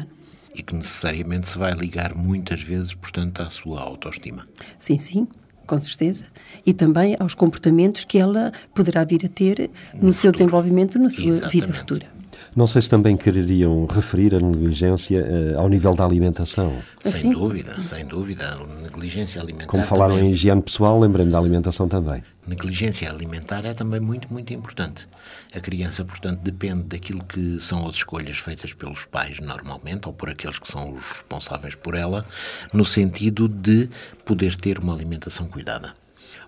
E 0.54 0.62
que 0.62 0.74
necessariamente 0.74 1.48
se 1.48 1.58
vai 1.58 1.72
ligar 1.72 2.14
muitas 2.14 2.62
vezes, 2.62 2.94
portanto, 2.94 3.40
à 3.42 3.50
sua 3.50 3.80
autoestima. 3.80 4.46
Sim, 4.78 4.98
sim, 4.98 5.26
com 5.66 5.80
certeza. 5.80 6.26
E 6.64 6.72
também 6.72 7.16
aos 7.18 7.34
comportamentos 7.34 8.04
que 8.04 8.18
ela 8.18 8.52
poderá 8.74 9.04
vir 9.04 9.24
a 9.24 9.28
ter 9.28 9.70
no, 10.00 10.12
seu 10.12 10.30
desenvolvimento, 10.30 10.98
na 10.98 11.10
sua 11.10 11.24
vida 11.24 11.36
Exatamente. 11.46 11.78
futura. 11.78 12.13
Não 12.56 12.68
sei 12.68 12.82
se 12.82 12.88
também 12.88 13.16
quereriam 13.16 13.84
referir 13.86 14.32
a 14.34 14.38
negligência 14.38 15.18
eh, 15.18 15.54
ao 15.56 15.68
nível 15.68 15.92
da 15.92 16.04
alimentação. 16.04 16.80
Sem 17.02 17.12
Assim? 17.12 17.32
dúvida, 17.32 17.80
sem 17.80 18.06
dúvida. 18.06 18.56
Negligência 18.80 19.40
alimentar. 19.42 19.66
Como 19.70 19.84
falaram 19.84 20.14
também- 20.14 20.30
em 20.30 20.32
higiene 20.32 20.62
pessoal, 20.62 20.98
lembrei-me 21.00 21.32
da 21.32 21.38
alimentação 21.38 21.88
também. 21.88 22.22
Negligência 22.46 23.10
alimentar 23.10 23.64
é 23.64 23.74
também 23.74 23.98
muito, 23.98 24.32
muito 24.32 24.52
importante. 24.54 25.08
A 25.52 25.58
criança, 25.58 26.04
portanto, 26.04 26.40
depende 26.42 26.84
daquilo 26.84 27.24
que 27.24 27.58
são 27.60 27.88
as 27.88 27.96
escolhas 27.96 28.36
feitas 28.38 28.72
pelos 28.72 29.04
pais, 29.04 29.40
normalmente, 29.40 30.06
ou 30.06 30.12
por 30.12 30.30
aqueles 30.30 30.58
que 30.58 30.70
são 30.70 30.92
os 30.92 31.02
responsáveis 31.02 31.74
por 31.74 31.94
ela, 31.96 32.24
no 32.72 32.84
sentido 32.84 33.48
de 33.48 33.88
poder 34.24 34.54
ter 34.56 34.78
uma 34.78 34.94
alimentação 34.94 35.48
cuidada. 35.48 35.94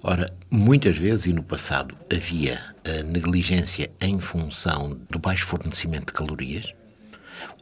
Ora, 0.03 0.33
muitas 0.51 0.97
vezes 0.97 1.27
e 1.27 1.33
no 1.33 1.43
passado 1.43 1.97
havia 2.15 2.61
a 2.85 3.03
negligência 3.03 3.91
em 4.01 4.19
função 4.21 4.99
do 5.11 5.19
baixo 5.19 5.47
fornecimento 5.47 6.07
de 6.07 6.13
calorias. 6.13 6.73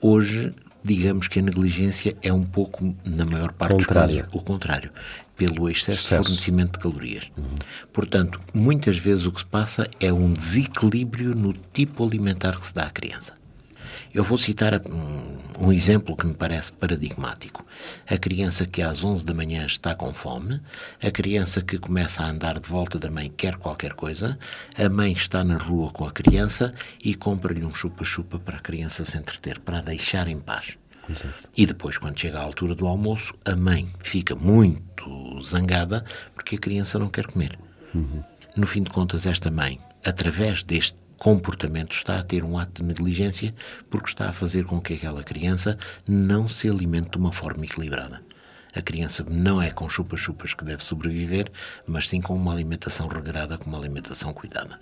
Hoje, 0.00 0.52
digamos 0.82 1.28
que 1.28 1.38
a 1.38 1.42
negligência 1.42 2.16
é 2.22 2.32
um 2.32 2.44
pouco, 2.44 2.94
na 3.04 3.24
maior 3.24 3.52
parte 3.52 3.72
Contrária. 3.76 4.06
dos 4.08 4.22
casos, 4.24 4.34
o 4.34 4.42
contrário, 4.44 4.90
pelo 5.36 5.68
excesso, 5.70 5.92
Excesso. 5.92 6.22
de 6.22 6.28
fornecimento 6.28 6.72
de 6.72 6.78
calorias. 6.78 7.30
Portanto, 7.92 8.40
muitas 8.52 8.98
vezes 8.98 9.24
o 9.26 9.32
que 9.32 9.40
se 9.40 9.46
passa 9.46 9.88
é 9.98 10.12
um 10.12 10.32
desequilíbrio 10.32 11.34
no 11.34 11.54
tipo 11.72 12.06
alimentar 12.06 12.58
que 12.60 12.66
se 12.66 12.74
dá 12.74 12.84
à 12.84 12.90
criança. 12.90 13.32
Eu 14.14 14.22
vou 14.22 14.38
citar 14.38 14.80
um, 14.86 15.66
um 15.66 15.72
exemplo 15.72 16.16
que 16.16 16.24
me 16.24 16.34
parece 16.34 16.72
paradigmático. 16.72 17.66
A 18.08 18.16
criança 18.16 18.64
que 18.64 18.80
às 18.80 19.02
11 19.02 19.26
da 19.26 19.34
manhã 19.34 19.66
está 19.66 19.92
com 19.92 20.14
fome, 20.14 20.60
a 21.02 21.10
criança 21.10 21.60
que 21.60 21.78
começa 21.78 22.22
a 22.22 22.30
andar 22.30 22.60
de 22.60 22.68
volta 22.68 22.96
da 22.96 23.10
mãe 23.10 23.28
quer 23.36 23.56
qualquer 23.56 23.94
coisa, 23.94 24.38
a 24.78 24.88
mãe 24.88 25.10
está 25.12 25.42
na 25.42 25.56
rua 25.56 25.90
com 25.90 26.06
a 26.06 26.12
criança 26.12 26.72
e 27.04 27.12
compra-lhe 27.16 27.64
um 27.64 27.74
chupa-chupa 27.74 28.38
para 28.38 28.58
a 28.58 28.60
criança 28.60 29.04
se 29.04 29.18
entreter, 29.18 29.58
para 29.58 29.78
a 29.78 29.82
deixar 29.82 30.28
em 30.28 30.38
paz. 30.38 30.78
E 31.56 31.66
depois, 31.66 31.98
quando 31.98 32.18
chega 32.20 32.38
à 32.38 32.42
altura 32.42 32.76
do 32.76 32.86
almoço, 32.86 33.34
a 33.44 33.56
mãe 33.56 33.92
fica 33.98 34.36
muito 34.36 35.42
zangada 35.42 36.04
porque 36.36 36.54
a 36.54 36.58
criança 36.58 37.00
não 37.00 37.08
quer 37.08 37.26
comer. 37.26 37.58
No 38.56 38.66
fim 38.66 38.84
de 38.84 38.90
contas, 38.90 39.26
esta 39.26 39.50
mãe, 39.50 39.80
através 40.04 40.62
deste 40.62 41.03
comportamento, 41.18 41.92
está 41.92 42.18
a 42.18 42.22
ter 42.22 42.44
um 42.44 42.58
ato 42.58 42.82
de 42.82 42.88
negligência 42.88 43.54
porque 43.90 44.08
está 44.08 44.28
a 44.28 44.32
fazer 44.32 44.64
com 44.64 44.80
que 44.80 44.94
aquela 44.94 45.22
criança 45.22 45.78
não 46.06 46.48
se 46.48 46.68
alimente 46.68 47.10
de 47.10 47.18
uma 47.18 47.32
forma 47.32 47.64
equilibrada. 47.64 48.22
A 48.74 48.82
criança 48.82 49.24
não 49.28 49.62
é 49.62 49.70
com 49.70 49.88
chupa-chupas 49.88 50.52
que 50.52 50.64
deve 50.64 50.82
sobreviver, 50.82 51.50
mas 51.86 52.08
sim 52.08 52.20
com 52.20 52.34
uma 52.34 52.52
alimentação 52.52 53.06
regrada, 53.06 53.56
com 53.56 53.70
uma 53.70 53.78
alimentação 53.78 54.32
cuidada. 54.32 54.80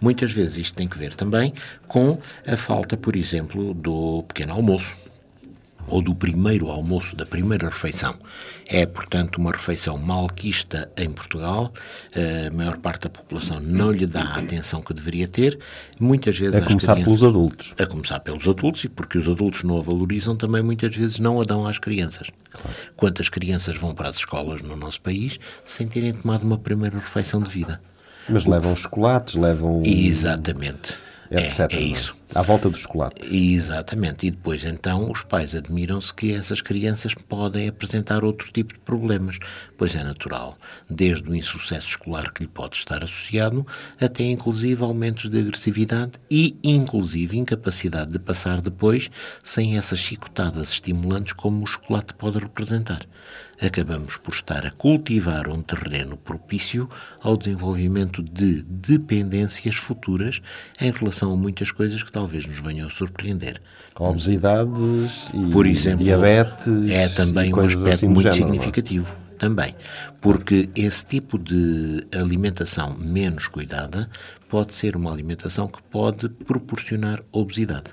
Muitas 0.00 0.32
vezes 0.32 0.58
isto 0.58 0.74
tem 0.76 0.88
que 0.88 0.96
ver 0.96 1.14
também 1.14 1.52
com 1.88 2.16
a 2.46 2.56
falta, 2.56 2.96
por 2.96 3.16
exemplo, 3.16 3.74
do 3.74 4.22
pequeno 4.28 4.52
almoço 4.52 4.94
ou 5.86 6.00
do 6.02 6.14
primeiro 6.14 6.70
almoço, 6.70 7.14
da 7.14 7.26
primeira 7.26 7.68
refeição. 7.68 8.14
É, 8.66 8.86
portanto, 8.86 9.36
uma 9.36 9.52
refeição 9.52 9.98
malquista 9.98 10.90
em 10.96 11.10
Portugal. 11.10 11.72
A 12.48 12.50
maior 12.54 12.78
parte 12.78 13.02
da 13.02 13.10
população 13.10 13.60
não 13.60 13.90
lhe 13.92 14.06
dá 14.06 14.22
a 14.22 14.38
atenção 14.38 14.80
que 14.80 14.94
deveria 14.94 15.28
ter. 15.28 15.58
Muitas 16.00 16.38
vezes 16.38 16.54
A 16.56 16.62
começar 16.62 16.94
crianças- 16.94 17.04
pelos 17.18 17.22
adultos. 17.22 17.74
a 17.78 17.86
começar 17.86 18.20
pelos 18.20 18.48
adultos 18.48 18.84
e 18.84 18.88
porque 18.88 19.18
os 19.18 19.28
adultos 19.28 19.62
não 19.62 19.78
a 19.78 19.82
valorizam 19.82 20.34
também 20.36 20.62
muitas 20.62 20.94
vezes 20.96 21.18
não 21.18 21.40
a 21.40 21.44
dão 21.44 21.66
às 21.66 21.78
crianças. 21.78 22.28
Quantas 22.96 23.28
crianças 23.28 23.76
vão 23.76 23.94
para 23.94 24.08
as 24.08 24.16
escolas 24.16 24.62
no 24.62 24.76
nosso 24.76 25.00
país 25.00 25.38
sem 25.64 25.86
terem 25.86 26.12
tomado 26.14 26.44
uma 26.44 26.58
primeira 26.58 26.96
refeição 26.98 27.40
de 27.42 27.50
vida? 27.50 27.80
Mas 28.28 28.46
levam 28.46 28.74
chocolates, 28.74 29.34
levam. 29.34 29.82
Exatamente. 29.84 30.94
etc. 31.30 31.60
é, 31.72 31.76
é 31.76 31.78
é? 31.78 31.82
isso. 31.82 32.16
À 32.32 32.42
volta 32.42 32.70
dos 32.70 32.80
chocolates. 32.80 33.30
Exatamente. 33.30 34.26
E 34.26 34.30
depois, 34.30 34.64
então, 34.64 35.10
os 35.10 35.22
pais 35.22 35.54
admiram-se 35.54 36.12
que 36.12 36.32
essas 36.32 36.60
crianças 36.60 37.14
podem 37.14 37.68
apresentar 37.68 38.24
outro 38.24 38.50
tipo 38.52 38.74
de 38.74 38.80
problemas, 38.80 39.38
pois 39.76 39.94
é 39.94 40.02
natural, 40.02 40.58
desde 40.88 41.28
o 41.28 41.34
insucesso 41.34 41.86
escolar 41.88 42.32
que 42.32 42.42
lhe 42.42 42.48
pode 42.48 42.76
estar 42.76 43.04
associado, 43.04 43.66
até 44.00 44.24
inclusive 44.24 44.82
aumentos 44.82 45.28
de 45.30 45.38
agressividade 45.38 46.12
e, 46.30 46.56
inclusive, 46.62 47.38
incapacidade 47.38 48.12
de 48.12 48.18
passar 48.18 48.60
depois 48.60 49.10
sem 49.42 49.76
essas 49.76 49.98
chicotadas 49.98 50.70
estimulantes 50.70 51.34
como 51.34 51.62
o 51.62 51.66
chocolate 51.66 52.14
pode 52.14 52.38
representar. 52.38 53.06
Acabamos 53.60 54.16
por 54.16 54.34
estar 54.34 54.66
a 54.66 54.70
cultivar 54.70 55.48
um 55.48 55.62
terreno 55.62 56.16
propício 56.16 56.88
ao 57.20 57.36
desenvolvimento 57.36 58.22
de 58.22 58.62
dependências 58.62 59.76
futuras 59.76 60.42
em 60.80 60.90
relação 60.90 61.32
a 61.32 61.36
muitas 61.36 61.70
coisas 61.70 62.02
que 62.02 62.10
talvez 62.14 62.46
nos 62.46 62.60
venham 62.60 62.86
a 62.86 62.90
surpreender. 62.90 63.60
Obesidades 63.98 65.28
e 65.34 65.50
Por 65.50 65.66
exemplo, 65.66 66.04
diabetes. 66.04 66.88
é 66.88 67.08
também 67.08 67.52
um 67.52 67.58
aspecto 67.58 67.88
assim 67.88 68.06
muito 68.06 68.32
género, 68.32 68.44
é? 68.44 68.52
significativo. 68.52 69.16
Também. 69.36 69.74
Porque 70.20 70.70
esse 70.76 71.04
tipo 71.04 71.36
de 71.36 72.06
alimentação 72.14 72.96
menos 72.96 73.48
cuidada 73.48 74.08
pode 74.48 74.76
ser 74.76 74.94
uma 74.94 75.12
alimentação 75.12 75.66
que 75.66 75.82
pode 75.82 76.28
proporcionar 76.28 77.20
obesidade. 77.32 77.92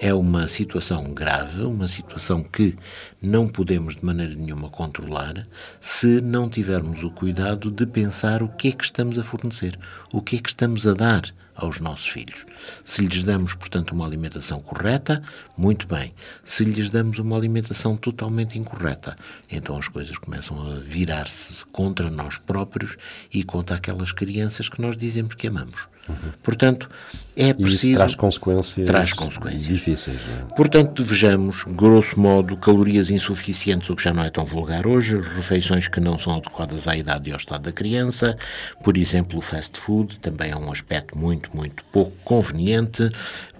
É 0.00 0.12
uma 0.12 0.48
situação 0.48 1.04
grave, 1.14 1.62
uma 1.62 1.86
situação 1.86 2.42
que 2.42 2.74
não 3.22 3.46
podemos 3.46 3.94
de 3.94 4.04
maneira 4.04 4.34
nenhuma 4.34 4.68
controlar 4.68 5.46
se 5.80 6.20
não 6.20 6.50
tivermos 6.50 7.04
o 7.04 7.10
cuidado 7.10 7.70
de 7.70 7.86
pensar 7.86 8.42
o 8.42 8.48
que 8.48 8.68
é 8.68 8.72
que 8.72 8.84
estamos 8.84 9.16
a 9.16 9.22
fornecer, 9.22 9.78
o 10.12 10.20
que 10.20 10.36
é 10.36 10.38
que 10.40 10.48
estamos 10.48 10.88
a 10.88 10.92
dar 10.92 11.32
aos 11.54 11.80
nossos 11.80 12.08
filhos. 12.08 12.44
Se 12.84 13.06
lhes 13.06 13.22
damos, 13.22 13.54
portanto, 13.54 13.92
uma 13.92 14.06
alimentação 14.06 14.60
correta, 14.60 15.22
muito 15.56 15.86
bem. 15.86 16.14
Se 16.44 16.64
lhes 16.64 16.90
damos 16.90 17.18
uma 17.18 17.36
alimentação 17.36 17.96
totalmente 17.96 18.58
incorreta, 18.58 19.16
então 19.50 19.76
as 19.76 19.88
coisas 19.88 20.18
começam 20.18 20.60
a 20.60 20.76
virar-se 20.80 21.64
contra 21.66 22.10
nós 22.10 22.38
próprios 22.38 22.96
e 23.32 23.42
contra 23.44 23.76
aquelas 23.76 24.12
crianças 24.12 24.68
que 24.68 24.80
nós 24.80 24.96
dizemos 24.96 25.34
que 25.34 25.46
amamos. 25.46 25.93
Portanto, 26.42 26.88
é 27.36 27.44
Uhum. 27.46 27.50
E 27.50 27.54
preciso. 27.54 27.86
isso 27.88 27.96
traz 27.96 28.14
consequências, 28.14 28.86
Traz 28.86 29.12
consequências. 29.12 29.62
difíceis. 29.64 30.20
Não 30.26 30.48
é? 30.48 30.54
Portanto, 30.54 31.02
vejamos, 31.02 31.64
grosso 31.66 32.18
modo, 32.20 32.56
calorias 32.56 33.10
insuficientes, 33.10 33.90
o 33.90 33.96
que 33.96 34.04
já 34.04 34.12
não 34.12 34.22
é 34.24 34.30
tão 34.30 34.44
vulgar 34.44 34.86
hoje, 34.86 35.18
refeições 35.20 35.88
que 35.88 35.98
não 36.00 36.16
são 36.18 36.34
adequadas 36.36 36.86
à 36.86 36.96
idade 36.96 37.28
e 37.30 37.32
ao 37.32 37.38
estado 37.38 37.62
da 37.62 37.72
criança, 37.72 38.36
por 38.82 38.96
exemplo, 38.96 39.38
o 39.38 39.42
fast 39.42 39.78
food 39.80 40.18
também 40.20 40.50
é 40.52 40.56
um 40.56 40.70
aspecto 40.70 41.16
muito, 41.18 41.50
muito 41.56 41.82
pouco 41.86 42.12
conveniente, 42.24 43.10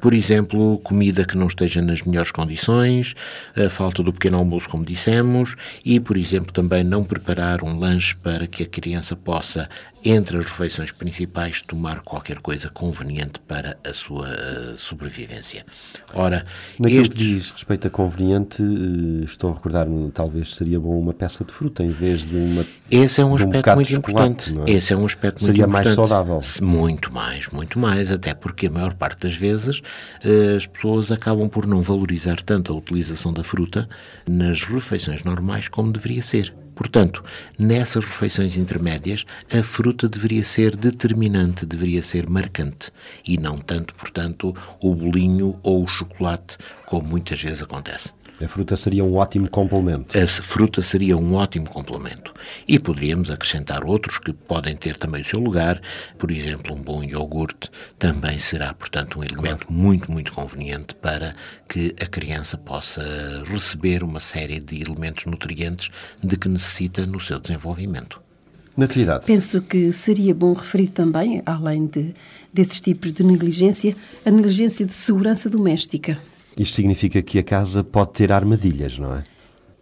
por 0.05 0.13
exemplo, 0.13 0.79
comida 0.85 1.25
que 1.25 1.35
não 1.35 1.47
esteja 1.47 1.81
nas 1.81 2.03
melhores 2.03 2.31
condições, 2.31 3.15
a 3.57 3.71
falta 3.71 4.03
do 4.03 4.13
pequeno 4.13 4.37
almoço, 4.37 4.69
como 4.69 4.85
dissemos, 4.85 5.57
e, 5.83 5.99
por 5.99 6.19
exemplo, 6.19 6.53
também 6.53 6.85
não 6.85 7.03
preparar 7.03 7.63
um 7.65 7.79
lanche 7.79 8.15
para 8.15 8.47
que 8.47 8.65
a 8.65 8.67
criança 8.67 9.17
possa, 9.17 9.67
entre 10.05 10.37
as 10.37 10.45
refeições 10.45 10.93
principais, 10.93 11.63
tomar 11.63 12.01
qualquer 12.03 12.41
coisa 12.41 12.69
conveniente 12.69 13.41
para 13.49 13.79
a 13.83 13.95
sua 13.95 14.29
eh, 14.29 14.75
sobrevivência. 14.77 15.65
Ora, 16.13 16.45
Naquilo 16.79 17.01
estes- 17.01 17.17
que 17.19 17.25
diz 17.25 17.51
respeito 17.51 17.87
a 17.87 17.91
conveniente, 17.91 18.63
eh, 18.63 19.25
estou 19.25 19.53
a 19.53 19.55
recordar-me, 19.55 20.11
talvez 20.11 20.55
seria 20.55 20.79
bom 20.79 21.01
uma 21.01 21.15
peça 21.15 21.43
de 21.47 21.51
fruta 21.55 21.83
em 21.83 21.89
vez 21.89 22.21
de 22.21 22.37
uma. 22.37 22.67
Esse 22.91 23.23
é 23.23 23.25
um 23.25 23.31
um 23.31 23.35
aspecto 23.37 23.57
bocado 23.57 23.77
muito 23.77 23.95
importante. 23.95 24.55
é? 24.67 24.71
Esse 24.71 24.93
é 24.93 24.97
um 24.99 25.07
aspecto 25.07 25.43
Seria 25.43 25.63
muito 25.67 25.73
mais 25.73 25.87
importante. 25.87 26.09
saudável. 26.11 26.43
Se- 26.43 26.63
Muito 26.63 27.11
mais, 27.11 27.49
muito 27.49 27.79
mais, 27.79 28.13
até 28.13 28.35
porque 28.35 28.67
a 28.67 28.71
maior 28.71 28.93
parte 28.93 29.21
das 29.21 29.35
vezes 29.35 29.81
as 30.57 30.67
pessoas 30.67 31.11
acabam 31.11 31.49
por 31.49 31.67
não 31.67 31.83
valorizar 31.83 32.43
tanto 32.43 32.73
a 32.73 32.77
utilização 32.77 33.33
da 33.33 33.45
fruta 33.45 33.89
nas 34.29 34.65
refeições 34.65 35.23
normais 35.23 35.69
como 35.69 35.93
deveria 35.93 36.23
ser. 36.23 36.55
Portanto, 36.75 37.23
nessas 37.59 38.05
refeições 38.05 38.57
intermédias, 38.57 39.25
a 39.51 39.63
fruta 39.63 40.09
deveria 40.09 40.45
ser 40.45 40.75
determinante, 40.77 41.65
deveria 41.65 42.03
ser 42.03 42.29
marcante 42.29 42.91
e 43.25 43.39
não 43.39 43.59
tanto, 43.59 43.95
portanto, 43.95 44.55
o 44.81 44.95
bolinho 44.95 45.59
ou 45.63 45.85
o 45.85 45.89
chocolate, 45.89 46.59
como 46.87 47.09
muitas 47.09 47.41
vezes 47.41 47.63
acontece. 47.63 48.13
A 48.43 48.49
fruta 48.49 48.77
seria 48.77 49.05
um 49.05 49.15
ótimo 49.15 49.49
complemento. 49.49 50.19
A 50.19 50.27
fruta 50.27 50.83
seria 50.83 51.17
um 51.17 51.35
ótimo 51.35 51.69
complemento. 51.69 52.35
E 52.67 52.81
poderíamos 52.81 53.31
acrescentar 53.31 53.85
outros 53.85 54.19
que 54.19 54.33
podem 54.33 54.77
ter 54.77 54.97
também 54.97 55.23
o 55.23 55.25
seu 55.25 55.39
lugar. 55.39 55.81
Por 56.19 56.33
exemplo, 56.33 56.75
um 56.75 56.83
bom 56.83 57.03
iogurte 57.05 57.71
também 57.97 58.39
será, 58.41 58.75
portanto, 58.75 59.21
um 59.21 59.25
elemento 59.25 59.73
muito, 59.73 60.11
muito 60.11 60.33
conveniente 60.33 60.97
para 60.97 61.37
que 61.69 61.95
a 62.01 62.07
criança 62.07 62.59
possa 62.59 63.03
receber 63.47 64.03
uma 64.03 64.19
série 64.19 64.59
de 64.59 64.83
elementos 64.83 65.27
nutrientes 65.27 65.91
de 66.23 66.37
que 66.37 66.49
necessita 66.49 67.07
no 67.07 67.21
seu 67.21 67.39
desenvolvimento. 67.39 68.21
Natividade. 68.77 69.27
Penso 69.27 69.63
que 69.63 69.93
seria 69.93 70.35
bom 70.35 70.53
referir 70.53 70.89
também, 70.89 71.41
além 71.47 71.87
de, 71.87 72.13
desses 72.53 72.81
tipos 72.81 73.13
de 73.13 73.23
negligência, 73.23 73.97
a 74.27 74.31
negligência 74.33 74.85
de 74.85 74.93
segurança 74.93 75.49
doméstica. 75.49 76.19
Isto 76.57 76.77
significa 76.77 77.21
que 77.23 77.39
a 77.39 77.43
casa 77.43 77.83
pode 77.83 78.13
ter 78.13 78.33
armadilhas, 78.33 78.99
não 78.99 79.15
é? 79.15 79.25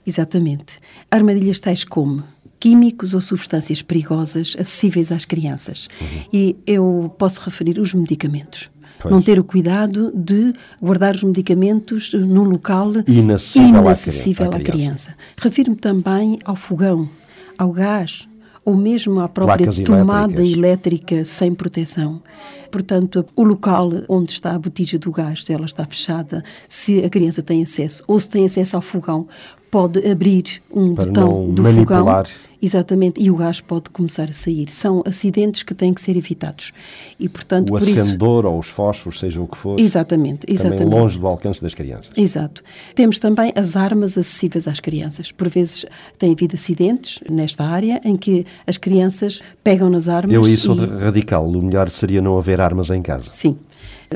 Exatamente. 0.06 0.78
Armadilhas 1.10 1.58
tais 1.58 1.84
como 1.84 2.24
químicos 2.58 3.12
ou 3.12 3.20
substâncias 3.20 3.82
perigosas 3.82 4.54
acessíveis 4.58 5.10
às 5.10 5.24
crianças. 5.24 5.88
E 6.32 6.56
eu 6.66 7.12
posso 7.18 7.40
referir 7.40 7.78
os 7.78 7.92
medicamentos. 7.92 8.70
Pois. 9.00 9.12
Não 9.12 9.20
ter 9.20 9.38
o 9.40 9.44
cuidado 9.44 10.12
de 10.14 10.52
guardar 10.80 11.16
os 11.16 11.24
medicamentos 11.24 12.12
num 12.12 12.44
local 12.44 12.92
Inacessível 13.08 13.80
inacessível 13.80 14.50
à 14.52 14.56
à 14.56 14.60
criança. 14.60 15.14
Refiro-me 15.36 15.76
também 15.76 16.38
ao 16.44 16.54
fogão, 16.54 17.10
ao 17.58 17.72
gás 17.72 18.28
ou 18.64 18.74
mesmo 18.76 19.20
à 19.20 19.28
própria 19.28 19.58
Placas 19.66 19.78
tomada 19.80 20.32
elétricas. 20.32 20.56
elétrica 20.58 21.24
sem 21.24 21.54
proteção. 21.54 22.22
Portanto, 22.70 23.24
o 23.36 23.42
local 23.42 23.90
onde 24.08 24.32
está 24.32 24.54
a 24.54 24.58
botija 24.58 24.98
do 24.98 25.10
gás, 25.12 25.44
se 25.44 25.52
ela 25.52 25.66
está 25.66 25.84
fechada, 25.84 26.42
se 26.66 27.04
a 27.04 27.10
criança 27.10 27.42
tem 27.42 27.62
acesso 27.62 28.02
ou 28.06 28.18
se 28.18 28.28
tem 28.28 28.46
acesso 28.46 28.76
ao 28.76 28.82
fogão, 28.82 29.26
pode 29.70 29.98
abrir 30.08 30.62
um 30.72 30.94
Para 30.94 31.06
botão 31.06 31.50
do 31.50 31.62
manipular. 31.62 32.26
fogão. 32.26 32.51
Exatamente, 32.62 33.20
e 33.20 33.28
o 33.28 33.34
gás 33.34 33.60
pode 33.60 33.90
começar 33.90 34.30
a 34.30 34.32
sair. 34.32 34.70
São 34.70 35.02
acidentes 35.04 35.64
que 35.64 35.74
têm 35.74 35.92
que 35.92 36.00
ser 36.00 36.16
evitados. 36.16 36.72
E, 37.18 37.28
portanto, 37.28 37.70
O 37.70 37.72
por 37.72 37.82
isso... 37.82 37.98
acendedor 37.98 38.46
ou 38.46 38.56
os 38.56 38.68
fósforos, 38.68 39.18
seja 39.18 39.40
o 39.40 39.48
que 39.48 39.58
for, 39.58 39.80
Exatamente, 39.80 40.46
exatamente. 40.46 40.84
também 40.84 41.00
longe 41.00 41.18
do 41.18 41.26
alcance 41.26 41.60
das 41.60 41.74
crianças. 41.74 42.12
Exato. 42.16 42.62
Temos 42.94 43.18
também 43.18 43.52
as 43.56 43.74
armas 43.74 44.16
acessíveis 44.16 44.68
às 44.68 44.78
crianças. 44.78 45.32
Por 45.32 45.48
vezes 45.48 45.84
tem 46.16 46.32
havido 46.32 46.54
acidentes 46.54 47.18
nesta 47.28 47.64
área 47.64 48.00
em 48.04 48.16
que 48.16 48.46
as 48.64 48.76
crianças 48.76 49.42
pegam 49.64 49.90
nas 49.90 50.06
armas. 50.06 50.32
Eu 50.32 50.44
sou 50.56 50.76
e... 50.76 50.86
radical. 50.86 51.44
O 51.48 51.62
melhor 51.62 51.90
seria 51.90 52.20
não 52.22 52.38
haver 52.38 52.60
armas 52.60 52.90
em 52.90 53.02
casa. 53.02 53.30
Sim. 53.32 53.56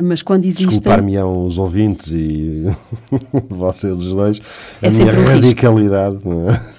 Mas 0.01 0.23
quando 0.23 0.45
existem. 0.45 0.69
Desculpar-me-ão 0.69 1.47
os 1.47 1.59
ouvintes 1.59 2.09
e 2.13 2.65
vocês 3.49 3.95
os 3.95 4.13
dois, 4.13 4.41
É 4.81 4.89
a 4.89 4.91
minha 4.91 5.13
um 5.13 5.25
radicalidade, 5.25 6.19
não 6.25 6.51
é? 6.51 6.76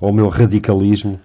Ou 0.00 0.10
o 0.10 0.14
meu 0.14 0.28
radicalismo. 0.28 1.20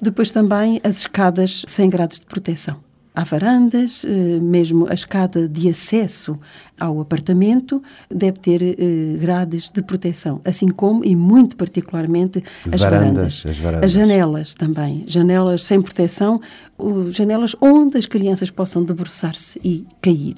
Depois 0.00 0.30
também 0.30 0.80
as 0.82 0.98
escadas 0.98 1.62
sem 1.66 1.88
grades 1.90 2.20
de 2.20 2.26
proteção. 2.26 2.76
Há 3.12 3.24
varandas, 3.24 4.04
eh, 4.04 4.38
mesmo 4.40 4.86
a 4.88 4.94
escada 4.94 5.48
de 5.48 5.68
acesso 5.68 6.38
ao 6.78 7.00
apartamento 7.00 7.82
deve 8.08 8.38
ter 8.38 8.62
eh, 8.62 9.18
grades 9.18 9.68
de 9.68 9.82
proteção, 9.82 10.40
assim 10.44 10.68
como 10.68 11.04
e 11.04 11.16
muito 11.16 11.56
particularmente 11.56 12.42
as 12.70 12.80
Varandas, 12.80 13.42
varandas. 13.42 13.46
as 13.46 13.58
varandas. 13.58 13.84
As 13.84 13.90
janelas 13.92 14.54
também, 14.54 15.04
janelas 15.08 15.64
sem 15.64 15.82
proteção, 15.82 16.40
janelas 17.10 17.54
onde 17.60 17.98
as 17.98 18.06
crianças 18.06 18.50
possam 18.50 18.84
debruçar-se 18.84 19.60
e 19.64 19.86
cair. 20.00 20.36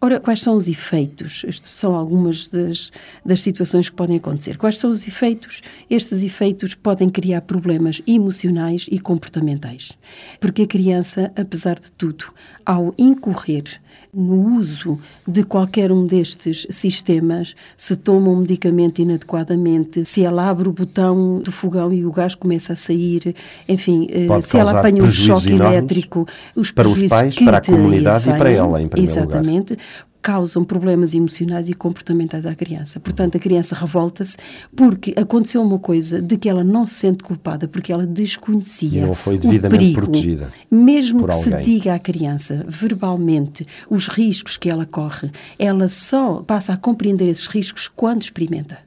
Ora, 0.00 0.18
quais 0.18 0.40
são 0.40 0.56
os 0.56 0.68
efeitos? 0.68 1.44
Estas 1.46 1.70
são 1.70 1.94
algumas 1.94 2.48
das, 2.48 2.90
das 3.24 3.40
situações 3.40 3.88
que 3.88 3.94
podem 3.94 4.16
acontecer. 4.16 4.56
Quais 4.56 4.78
são 4.78 4.90
os 4.90 5.06
efeitos? 5.06 5.62
Estes 5.88 6.22
efeitos 6.22 6.74
podem 6.74 7.08
criar 7.08 7.42
problemas 7.42 8.02
emocionais 8.06 8.86
e 8.90 8.98
comportamentais. 8.98 9.92
Porque 10.40 10.62
a 10.62 10.66
criança, 10.66 11.32
apesar 11.36 11.78
de 11.78 11.90
tudo, 11.92 12.24
ao 12.66 12.94
incorrer 12.98 13.80
no 14.12 14.58
uso 14.58 14.98
de 15.26 15.42
qualquer 15.42 15.90
um 15.90 16.06
destes 16.06 16.66
sistemas, 16.70 17.54
se 17.76 17.96
toma 17.96 18.28
um 18.28 18.40
medicamento 18.40 19.00
inadequadamente, 19.00 20.04
se 20.04 20.22
ela 20.22 20.48
abre 20.48 20.68
o 20.68 20.72
botão 20.72 21.38
do 21.38 21.50
fogão 21.50 21.92
e 21.92 22.04
o 22.04 22.12
gás 22.12 22.34
começa 22.34 22.74
a 22.74 22.76
sair, 22.76 23.34
enfim, 23.68 24.06
eh, 24.10 24.26
Pode 24.26 24.46
se 24.46 24.58
ela 24.58 24.78
apanha 24.78 25.02
um 25.02 25.10
choque 25.10 25.52
elétrico, 25.52 26.26
os 26.54 26.70
para 26.70 26.88
os 26.88 27.02
pais, 27.04 27.34
que 27.34 27.44
para 27.44 27.58
a 27.58 27.60
comunidade 27.60 28.28
e 28.28 28.34
para 28.34 28.50
ela, 28.50 28.82
em 28.82 28.88
primeiro 28.88 29.12
lugar. 29.14 29.40
Exatamente 29.40 29.78
causam 30.22 30.64
problemas 30.64 31.12
emocionais 31.12 31.68
e 31.68 31.74
comportamentais 31.74 32.46
à 32.46 32.54
criança. 32.54 33.00
Portanto, 33.00 33.36
a 33.36 33.40
criança 33.40 33.74
revolta-se 33.74 34.36
porque 34.74 35.12
aconteceu 35.16 35.60
uma 35.60 35.80
coisa 35.80 36.22
de 36.22 36.36
que 36.38 36.48
ela 36.48 36.62
não 36.62 36.86
se 36.86 36.94
sente 36.94 37.24
culpada, 37.24 37.66
porque 37.66 37.92
ela 37.92 38.06
desconhecia 38.06 39.02
E 39.02 39.04
não 39.04 39.14
foi 39.16 39.34
o 39.34 39.38
devidamente 39.38 39.78
perigo. 39.78 40.00
protegida 40.02 40.52
Mesmo 40.70 41.26
que 41.26 41.34
se 41.34 41.52
alguém. 41.52 41.64
diga 41.64 41.94
à 41.94 41.98
criança 41.98 42.64
verbalmente 42.68 43.66
os 43.90 44.06
riscos 44.06 44.56
que 44.56 44.70
ela 44.70 44.86
corre, 44.86 45.30
ela 45.58 45.88
só 45.88 46.42
passa 46.42 46.72
a 46.72 46.76
compreender 46.76 47.28
esses 47.28 47.48
riscos 47.48 47.88
quando 47.88 48.22
experimenta. 48.22 48.78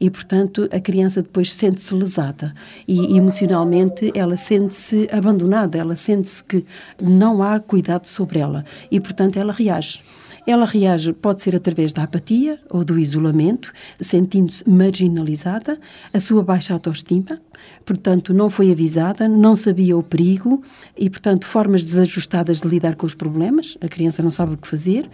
E, 0.00 0.08
portanto, 0.08 0.68
a 0.72 0.78
criança 0.78 1.20
depois 1.22 1.52
sente-se 1.52 1.92
lesada 1.92 2.54
e 2.86 3.16
emocionalmente 3.16 4.12
ela 4.14 4.36
sente-se 4.36 5.08
abandonada, 5.10 5.76
ela 5.76 5.96
sente-se 5.96 6.44
que 6.44 6.64
não 7.02 7.42
há 7.42 7.58
cuidado 7.58 8.06
sobre 8.06 8.38
ela 8.38 8.64
e, 8.92 9.00
portanto, 9.00 9.38
ela 9.38 9.52
reage. 9.52 10.00
Ela 10.48 10.64
reage, 10.64 11.12
pode 11.12 11.42
ser 11.42 11.54
através 11.54 11.92
da 11.92 12.04
apatia 12.04 12.58
ou 12.70 12.82
do 12.82 12.98
isolamento, 12.98 13.70
sentindo-se 14.00 14.66
marginalizada, 14.66 15.78
a 16.10 16.18
sua 16.18 16.42
baixa 16.42 16.72
autoestima, 16.72 17.38
portanto, 17.84 18.32
não 18.32 18.48
foi 18.48 18.72
avisada, 18.72 19.28
não 19.28 19.54
sabia 19.54 19.94
o 19.94 20.02
perigo 20.02 20.62
e, 20.96 21.10
portanto, 21.10 21.46
formas 21.46 21.84
desajustadas 21.84 22.62
de 22.62 22.68
lidar 22.68 22.96
com 22.96 23.04
os 23.04 23.14
problemas, 23.14 23.76
a 23.82 23.88
criança 23.88 24.22
não 24.22 24.30
sabe 24.30 24.54
o 24.54 24.56
que 24.56 24.66
fazer, 24.66 25.10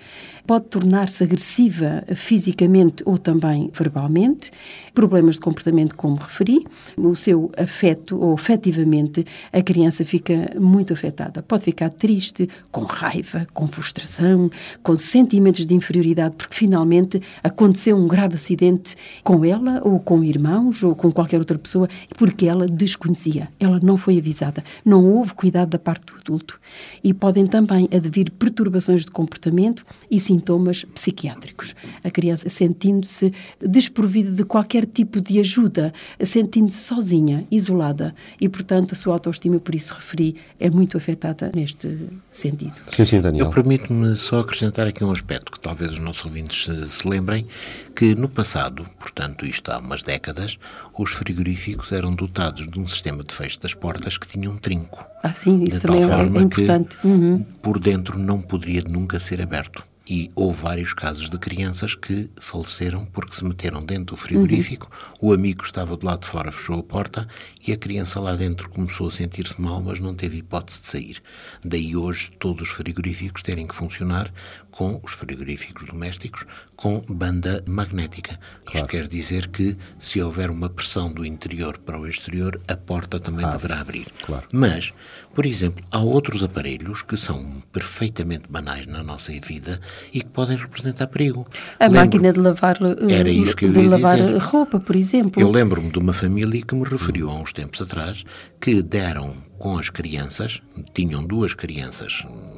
pode 0.46 0.66
tornar-se 0.66 1.24
agressiva 1.24 2.04
fisicamente 2.14 3.02
ou 3.06 3.18
também 3.18 3.70
verbalmente, 3.72 4.50
problemas 4.94 5.34
de 5.34 5.40
comportamento, 5.40 5.96
como 5.96 6.16
referi, 6.16 6.66
o 6.96 7.16
seu 7.16 7.50
afeto 7.56 8.18
ou 8.20 8.34
afetivamente, 8.34 9.26
a 9.52 9.62
criança 9.62 10.04
fica 10.04 10.52
muito 10.60 10.92
afetada. 10.92 11.42
Pode 11.42 11.64
ficar 11.64 11.90
triste, 11.90 12.48
com 12.70 12.82
raiva, 12.82 13.46
com 13.52 13.66
frustração, 13.66 14.50
com 14.82 14.96
sentimentos 14.96 15.66
de 15.66 15.74
inferioridade, 15.74 16.34
porque 16.36 16.54
finalmente 16.54 17.20
aconteceu 17.42 17.96
um 17.96 18.06
grave 18.06 18.34
acidente 18.34 18.96
com 19.22 19.44
ela 19.44 19.80
ou 19.84 19.98
com 19.98 20.22
irmãos 20.22 20.82
ou 20.82 20.94
com 20.94 21.10
qualquer 21.10 21.38
outra 21.38 21.58
pessoa, 21.58 21.88
porque 22.16 22.46
ela 22.46 22.66
desconhecia, 22.66 23.48
ela 23.58 23.80
não 23.82 23.96
foi 23.96 24.18
avisada, 24.18 24.62
não 24.84 25.04
houve 25.04 25.34
cuidado 25.34 25.70
da 25.70 25.78
parte 25.78 26.06
do 26.06 26.18
adulto. 26.20 26.60
E 27.02 27.12
podem 27.14 27.46
também 27.46 27.88
advir 27.92 28.30
perturbações 28.30 29.02
de 29.02 29.10
comportamento 29.10 29.84
e 30.10 30.20
sintomas 30.34 30.84
psiquiátricos. 30.94 31.74
A 32.02 32.10
criança 32.10 32.48
sentindo-se 32.48 33.32
desprovida 33.60 34.32
de 34.32 34.44
qualquer 34.44 34.84
tipo 34.84 35.20
de 35.20 35.38
ajuda, 35.38 35.94
sentindo-se 36.22 36.78
sozinha, 36.78 37.46
isolada 37.50 38.14
e, 38.40 38.48
portanto, 38.48 38.92
a 38.92 38.96
sua 38.96 39.14
autoestima, 39.14 39.60
por 39.60 39.74
isso 39.74 39.94
referi, 39.94 40.36
é 40.58 40.68
muito 40.68 40.96
afetada 40.96 41.52
neste 41.54 42.08
sentido. 42.32 42.74
Sim, 42.88 43.04
sim, 43.04 43.20
Daniel. 43.20 43.46
Eu 43.46 43.52
permito-me 43.52 44.16
só 44.16 44.40
acrescentar 44.40 44.86
aqui 44.86 45.04
um 45.04 45.12
aspecto 45.12 45.52
que 45.52 45.60
talvez 45.60 45.92
os 45.92 45.98
nossos 46.00 46.24
ouvintes 46.24 46.64
se, 46.64 46.90
se 46.90 47.08
lembrem, 47.08 47.46
que 47.94 48.14
no 48.14 48.28
passado, 48.28 48.86
portanto 48.98 49.46
isto 49.46 49.70
há 49.70 49.78
umas 49.78 50.02
décadas, 50.02 50.58
os 50.98 51.12
frigoríficos 51.12 51.92
eram 51.92 52.12
dotados 52.12 52.68
de 52.68 52.80
um 52.80 52.86
sistema 52.86 53.22
de 53.22 53.32
fecho 53.32 53.60
das 53.60 53.72
portas 53.72 54.18
que 54.18 54.26
tinha 54.26 54.50
um 54.50 54.56
trinco. 54.56 55.04
Ah, 55.22 55.32
sim, 55.32 55.62
isso 55.64 55.80
também 55.80 56.02
é 56.02 56.08
forma 56.08 56.42
importante. 56.42 56.96
Uhum. 57.04 57.44
por 57.62 57.78
dentro 57.78 58.18
não 58.18 58.40
poderia 58.40 58.82
nunca 58.82 59.20
ser 59.20 59.40
aberto. 59.40 59.84
E 60.06 60.30
houve 60.34 60.60
vários 60.60 60.92
casos 60.92 61.30
de 61.30 61.38
crianças 61.38 61.94
que 61.94 62.28
faleceram 62.36 63.06
porque 63.06 63.34
se 63.34 63.42
meteram 63.42 63.82
dentro 63.82 64.14
do 64.14 64.16
frigorífico, 64.16 64.90
Uhum. 65.22 65.30
o 65.30 65.32
amigo 65.32 65.64
estava 65.64 65.96
do 65.96 66.04
lado 66.04 66.20
de 66.20 66.26
fora, 66.26 66.52
fechou 66.52 66.78
a 66.78 66.82
porta 66.82 67.26
e 67.66 67.72
a 67.72 67.76
criança 67.76 68.20
lá 68.20 68.36
dentro 68.36 68.68
começou 68.68 69.08
a 69.08 69.10
sentir-se 69.10 69.58
mal, 69.58 69.80
mas 69.80 70.00
não 70.00 70.14
teve 70.14 70.38
hipótese 70.38 70.82
de 70.82 70.86
sair. 70.88 71.22
Daí 71.64 71.96
hoje 71.96 72.30
todos 72.38 72.68
os 72.68 72.74
frigoríficos 72.74 73.42
terem 73.42 73.66
que 73.66 73.74
funcionar 73.74 74.30
com 74.74 74.98
os 75.04 75.12
frigoríficos 75.12 75.84
domésticos 75.86 76.44
com 76.74 76.98
banda 77.08 77.62
magnética. 77.68 78.40
Isto 78.74 78.88
quer 78.88 79.06
dizer 79.06 79.46
que 79.46 79.76
se 80.00 80.20
houver 80.20 80.50
uma 80.50 80.68
pressão 80.68 81.12
do 81.12 81.24
interior 81.24 81.78
para 81.78 81.96
o 81.96 82.08
exterior, 82.08 82.60
a 82.66 82.76
porta 82.76 83.20
também 83.20 83.48
deverá 83.48 83.78
abrir. 83.80 84.08
claro. 84.26 84.48
Mas, 84.50 84.92
por 85.32 85.46
exemplo, 85.46 85.84
há 85.92 86.00
outros 86.00 86.42
aparelhos 86.42 87.02
que 87.02 87.16
são 87.16 87.62
perfeitamente 87.72 88.50
banais 88.50 88.84
na 88.86 89.04
nossa 89.04 89.30
vida 89.40 89.80
e 90.12 90.18
que 90.20 90.26
podem 90.30 90.56
representar 90.56 91.06
perigo. 91.06 91.46
A 91.78 91.84
Lembro- 91.84 92.00
máquina 92.00 92.32
de 92.32 92.40
lavar, 92.40 92.76
eh, 92.82 93.12
Era 93.12 93.30
isso 93.30 93.54
que 93.54 93.66
eu 93.66 93.72
de 93.72 93.78
ia 93.78 93.88
lavar 93.90 94.16
dizer. 94.16 94.38
roupa, 94.38 94.80
por 94.80 94.96
exemplo. 94.96 95.40
Eu 95.40 95.52
lembro-me 95.52 95.88
de 95.92 96.00
uma 96.00 96.12
família 96.12 96.60
que 96.60 96.74
me 96.74 96.82
referiu 96.84 97.30
há 97.30 97.34
uns 97.38 97.52
tempos 97.52 97.80
atrás 97.80 98.24
que 98.60 98.82
deram 98.82 99.36
com 99.56 99.78
as 99.78 99.88
crianças, 99.88 100.60
tinham 100.92 101.24
duas 101.24 101.54
crianças 101.54 102.24
hum, 102.28 102.54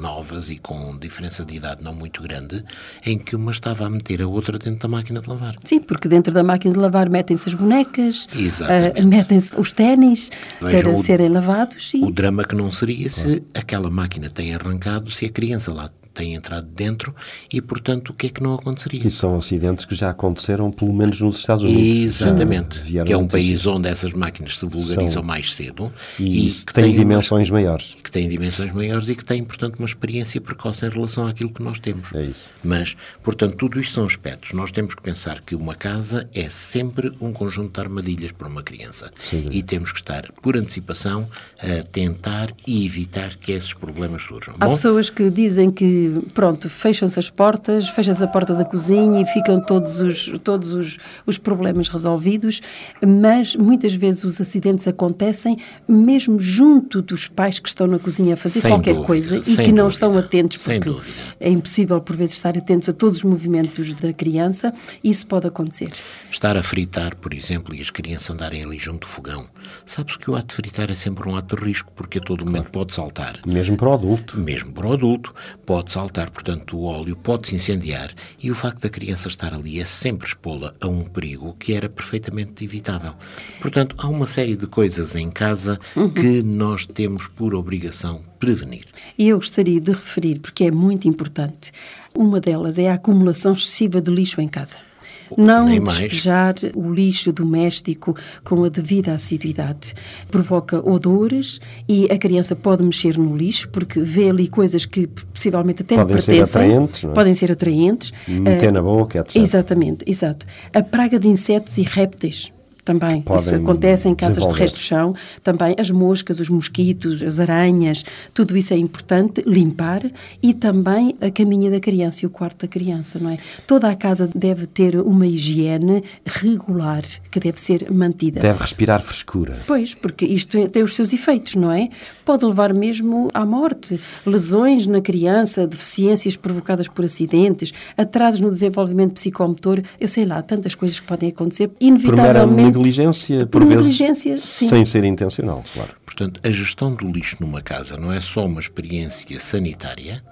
novas 0.00 0.50
e 0.50 0.58
com 0.58 0.96
diferença 0.96 1.44
de 1.44 1.54
idade 1.56 1.82
não 1.82 1.94
muito 1.94 2.22
grande, 2.22 2.64
em 3.04 3.18
que 3.18 3.36
uma 3.36 3.50
estava 3.50 3.86
a 3.86 3.90
meter 3.90 4.22
a 4.22 4.26
outra 4.26 4.58
dentro 4.58 4.80
da 4.80 4.88
máquina 4.88 5.20
de 5.20 5.28
lavar. 5.28 5.54
Sim, 5.64 5.80
porque 5.80 6.08
dentro 6.08 6.32
da 6.32 6.42
máquina 6.42 6.72
de 6.74 6.80
lavar 6.80 7.08
metem-se 7.10 7.48
as 7.48 7.54
bonecas, 7.54 8.26
ah, 8.64 9.02
metem-se 9.04 9.52
os 9.58 9.72
ténis 9.72 10.30
para 10.58 10.88
o- 10.90 11.02
serem 11.02 11.28
lavados 11.28 11.92
e 11.94 12.02
O 12.02 12.10
drama 12.10 12.44
que 12.44 12.54
não 12.56 12.72
seria 12.72 13.10
se 13.10 13.42
aquela 13.54 13.90
máquina 13.90 14.30
tem 14.30 14.54
arrancado, 14.54 15.10
se 15.10 15.26
a 15.26 15.28
criança 15.30 15.72
lá 15.72 15.90
tem 16.12 16.34
entrado 16.34 16.66
dentro 16.66 17.14
e, 17.52 17.60
portanto, 17.60 18.10
o 18.10 18.12
que 18.14 18.26
é 18.26 18.30
que 18.30 18.42
não 18.42 18.54
aconteceria? 18.54 19.06
E 19.06 19.10
são 19.10 19.36
acidentes 19.36 19.84
que 19.84 19.94
já 19.94 20.10
aconteceram, 20.10 20.70
pelo 20.70 20.92
menos 20.92 21.20
nos 21.20 21.38
Estados 21.38 21.62
Unidos. 21.64 22.20
Exatamente. 22.20 22.82
Que 22.82 23.12
é 23.12 23.16
um 23.16 23.26
país 23.28 23.64
onde 23.66 23.88
essas 23.88 24.12
máquinas 24.12 24.58
se 24.58 24.66
vulgarizam 24.66 25.08
São- 25.08 25.22
mais 25.22 25.54
cedo 25.54 25.92
E, 26.18 26.48
e, 26.48 26.50
que 26.50 26.72
têm 26.72 26.86
umas- 26.86 26.96
dimensões 26.98 27.50
maiores. 27.50 27.96
que 28.02 28.10
têm 28.10 28.28
dimensões 28.28 28.72
maiores 28.72 29.08
e 29.08 29.14
que 29.14 29.24
têm, 29.24 29.44
portanto, 29.44 29.76
uma 29.78 29.86
experiência 29.86 30.40
precoce 30.40 30.84
em 30.86 30.88
relação 30.90 31.26
àquilo 31.26 31.50
que 31.52 31.62
nós 31.62 31.78
temos. 31.78 32.12
É 32.12 32.22
isso. 32.24 32.48
Mas, 32.62 32.96
portanto, 33.22 33.56
tudo 33.56 33.80
isto 33.80 33.94
são 33.94 34.04
aspectos. 34.04 34.52
Nós 34.52 34.70
temos 34.70 34.94
que 34.94 35.02
pensar 35.02 35.40
que 35.40 35.54
uma 35.54 35.74
casa 35.74 36.28
é 36.34 36.48
sempre 36.48 37.12
um 37.20 37.32
conjunto 37.32 37.72
de 37.74 37.80
armadilhas 37.80 38.32
para 38.32 38.48
uma 38.48 38.62
criança. 38.62 39.10
E 39.50 39.62
temos 39.62 39.92
que 39.92 39.98
estar, 39.98 40.30
por 40.42 40.56
antecipação, 40.56 41.28
a 41.58 41.82
tentar 41.84 42.52
e 42.66 42.84
evitar 42.86 43.36
que 43.36 43.52
esses 43.52 43.72
problemas 43.72 44.22
surjam. 44.22 44.54
há 44.58 44.66
Bom, 44.66 44.72
pessoas 44.72 45.08
que 45.10 45.30
dizem 45.30 45.70
que 45.70 45.99
que, 46.00 46.30
pronto, 46.32 46.68
fecham-se 46.68 47.18
as 47.18 47.28
portas, 47.28 47.88
fecha-se 47.88 48.22
a 48.24 48.26
porta 48.26 48.54
da 48.54 48.64
cozinha 48.64 49.20
e 49.20 49.26
ficam 49.26 49.60
todos 49.60 50.00
os, 50.00 50.38
todos 50.42 50.72
os, 50.72 50.98
os 51.26 51.36
problemas 51.36 51.88
resolvidos, 51.88 52.60
mas 53.06 53.54
muitas 53.56 53.94
vezes 53.94 54.24
os 54.24 54.40
acidentes 54.40 54.88
acontecem 54.88 55.58
mesmo 55.86 56.38
junto 56.38 57.02
dos 57.02 57.28
pais 57.28 57.58
que 57.58 57.68
estão 57.68 57.86
na 57.86 57.98
cozinha 57.98 58.34
a 58.34 58.36
fazer 58.36 58.60
Sem 58.60 58.70
qualquer 58.70 58.94
dúvida, 58.94 59.06
coisa 59.06 59.36
e 59.36 59.40
que 59.40 59.72
não 59.72 59.84
dúvida, 59.84 59.88
estão 59.88 60.18
atentos 60.18 60.64
porque 60.64 60.90
é 61.38 61.50
impossível 61.50 62.00
por 62.00 62.16
vezes 62.16 62.36
estar 62.36 62.56
atentos 62.56 62.88
a 62.88 62.92
todos 62.92 63.18
os 63.18 63.24
movimentos 63.24 63.92
da 63.94 64.12
criança, 64.12 64.72
isso 65.02 65.26
pode 65.26 65.46
acontecer. 65.46 65.92
Estar 66.30 66.56
a 66.56 66.62
fritar, 66.62 67.16
por 67.16 67.34
exemplo, 67.34 67.74
e 67.74 67.80
as 67.80 67.90
crianças 67.90 68.30
andarem 68.30 68.62
ali 68.64 68.78
junto 68.78 69.06
do 69.06 69.06
fogão. 69.06 69.46
Sabe-se 69.84 70.18
que 70.18 70.30
o 70.30 70.36
ato 70.36 70.48
de 70.48 70.54
fritar 70.54 70.90
é 70.90 70.94
sempre 70.94 71.28
um 71.28 71.36
ato 71.36 71.56
de 71.56 71.64
risco, 71.64 71.92
porque 71.94 72.18
a 72.18 72.20
todo 72.20 72.44
momento 72.44 72.70
pode 72.70 72.94
saltar. 72.94 73.40
Mesmo 73.46 73.76
para 73.76 73.88
o 73.88 73.92
adulto. 73.92 74.38
Mesmo 74.38 74.72
para 74.72 74.86
o 74.86 74.92
adulto, 74.92 75.34
pode 75.66 75.89
saltar, 75.90 76.30
portanto, 76.30 76.76
o 76.76 76.84
óleo 76.84 77.16
pode 77.16 77.48
se 77.48 77.54
incendiar 77.54 78.12
e 78.42 78.50
o 78.50 78.54
facto 78.54 78.80
da 78.80 78.88
criança 78.88 79.28
estar 79.28 79.52
ali 79.54 79.80
é 79.80 79.84
sempre 79.84 80.26
expô-la 80.26 80.74
a 80.80 80.86
um 80.86 81.04
perigo 81.04 81.54
que 81.58 81.72
era 81.72 81.88
perfeitamente 81.88 82.64
evitável. 82.64 83.14
Portanto, 83.60 83.96
há 83.98 84.08
uma 84.08 84.26
série 84.26 84.56
de 84.56 84.66
coisas 84.66 85.14
em 85.16 85.30
casa 85.30 85.78
que 86.14 86.42
nós 86.42 86.86
temos 86.86 87.26
por 87.26 87.54
obrigação 87.54 88.22
prevenir. 88.38 88.86
E 89.18 89.28
eu 89.28 89.36
gostaria 89.36 89.80
de 89.80 89.92
referir, 89.92 90.38
porque 90.38 90.64
é 90.64 90.70
muito 90.70 91.06
importante, 91.06 91.72
uma 92.14 92.40
delas 92.40 92.78
é 92.78 92.90
a 92.90 92.94
acumulação 92.94 93.52
excessiva 93.52 94.00
de 94.00 94.10
lixo 94.10 94.40
em 94.40 94.48
casa. 94.48 94.89
Não 95.36 95.66
Nem 95.66 95.80
mais. 95.80 95.98
despejar 95.98 96.54
o 96.74 96.92
lixo 96.92 97.32
doméstico 97.32 98.16
com 98.44 98.64
a 98.64 98.68
devida 98.68 99.12
assiduidade. 99.14 99.94
Provoca 100.30 100.78
odores 100.88 101.60
e 101.88 102.06
a 102.10 102.18
criança 102.18 102.54
pode 102.56 102.82
mexer 102.84 103.16
no 103.18 103.36
lixo 103.36 103.68
porque 103.68 104.00
vê 104.00 104.30
ali 104.30 104.48
coisas 104.48 104.84
que 104.84 105.06
possivelmente 105.06 105.82
até 105.82 105.96
Podem 105.96 106.20
ser 106.20 106.32
pertencem. 106.32 106.62
atraentes, 106.62 107.02
não 107.04 107.10
é? 107.10 107.14
Podem 107.14 107.34
ser 107.34 107.52
atraentes. 107.52 108.12
Meter 108.28 108.68
Eh, 108.68 108.72
na 108.72 108.82
boca, 108.82 109.18
etc. 109.20 109.36
Exatamente, 109.36 110.04
exato. 110.06 110.46
A 110.74 110.82
praga 110.82 111.18
de 111.18 111.28
insetos 111.28 111.78
e 111.78 111.82
répteis 111.82 112.52
também. 112.84 113.24
Isso 113.36 113.54
acontece 113.54 114.08
em 114.08 114.14
casas 114.14 114.46
de 114.46 114.54
resto 114.54 114.76
do 114.76 114.80
chão. 114.80 115.14
Também 115.42 115.74
as 115.78 115.90
moscas, 115.90 116.40
os 116.40 116.48
mosquitos, 116.48 117.22
as 117.22 117.38
aranhas, 117.38 118.04
tudo 118.34 118.56
isso 118.56 118.72
é 118.74 118.76
importante 118.76 119.42
limpar 119.46 120.02
e 120.42 120.54
também 120.54 121.16
a 121.20 121.30
caminha 121.30 121.70
da 121.70 121.80
criança 121.80 122.24
e 122.24 122.26
o 122.26 122.30
quarto 122.30 122.62
da 122.62 122.68
criança, 122.68 123.18
não 123.18 123.30
é? 123.30 123.38
Toda 123.66 123.88
a 123.88 123.96
casa 123.96 124.28
deve 124.34 124.66
ter 124.66 124.96
uma 124.96 125.26
higiene 125.26 126.02
regular 126.24 127.02
que 127.30 127.40
deve 127.40 127.60
ser 127.60 127.90
mantida. 127.90 128.40
Deve 128.40 128.58
respirar 128.58 129.00
frescura. 129.02 129.60
Pois, 129.66 129.94
porque 129.94 130.24
isto 130.24 130.68
tem 130.68 130.82
os 130.82 130.94
seus 130.94 131.12
efeitos, 131.12 131.54
não 131.54 131.70
é? 131.70 131.88
Pode 132.30 132.44
levar 132.44 132.72
mesmo 132.72 133.28
à 133.34 133.44
morte. 133.44 134.00
Lesões 134.24 134.86
na 134.86 135.00
criança, 135.00 135.66
deficiências 135.66 136.36
provocadas 136.36 136.86
por 136.86 137.04
acidentes, 137.04 137.72
atrasos 137.96 138.38
no 138.38 138.52
desenvolvimento 138.52 139.14
psicomotor, 139.14 139.82
eu 139.98 140.06
sei 140.06 140.24
lá, 140.24 140.40
tantas 140.40 140.76
coisas 140.76 141.00
que 141.00 141.06
podem 141.08 141.30
acontecer, 141.30 141.66
Por 141.66 141.84
inevitavelmente. 141.84 142.78
negligência, 142.78 143.46
por, 143.46 143.62
Por 143.62 143.66
vezes, 143.66 143.98
negligência, 143.98 144.38
sim. 144.38 144.68
sem 144.68 144.84
ser 144.84 145.02
intencional, 145.02 145.64
claro. 145.74 145.90
Portanto, 146.06 146.40
a 146.44 146.50
gestão 146.52 146.94
do 146.94 147.10
lixo 147.10 147.36
numa 147.40 147.60
casa 147.60 147.96
não 147.96 148.12
é 148.12 148.20
só 148.20 148.46
uma 148.46 148.60
experiência 148.60 149.40
sanitária, 149.40 150.22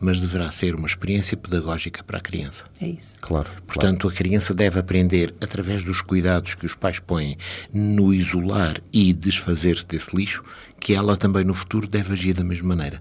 mas 0.00 0.20
deverá 0.20 0.50
ser 0.50 0.74
uma 0.74 0.86
experiência 0.86 1.36
pedagógica 1.36 2.04
para 2.04 2.18
a 2.18 2.20
criança. 2.20 2.64
É 2.80 2.86
isso. 2.86 3.18
Claro. 3.20 3.46
claro. 3.46 3.62
Portanto, 3.66 4.08
a 4.08 4.12
criança 4.12 4.54
deve 4.54 4.78
aprender, 4.78 5.34
através 5.40 5.82
dos 5.82 6.00
cuidados 6.00 6.54
que 6.54 6.66
os 6.66 6.74
pais 6.74 6.98
põem 7.00 7.36
no 7.72 8.14
isolar 8.14 8.80
e 8.92 9.12
desfazer-se 9.12 9.86
desse 9.86 10.14
lixo, 10.14 10.44
que 10.80 10.94
ela 10.94 11.16
também 11.16 11.44
no 11.44 11.54
futuro 11.54 11.86
deve 11.86 12.12
agir 12.12 12.34
da 12.34 12.44
mesma 12.44 12.68
maneira. 12.68 13.00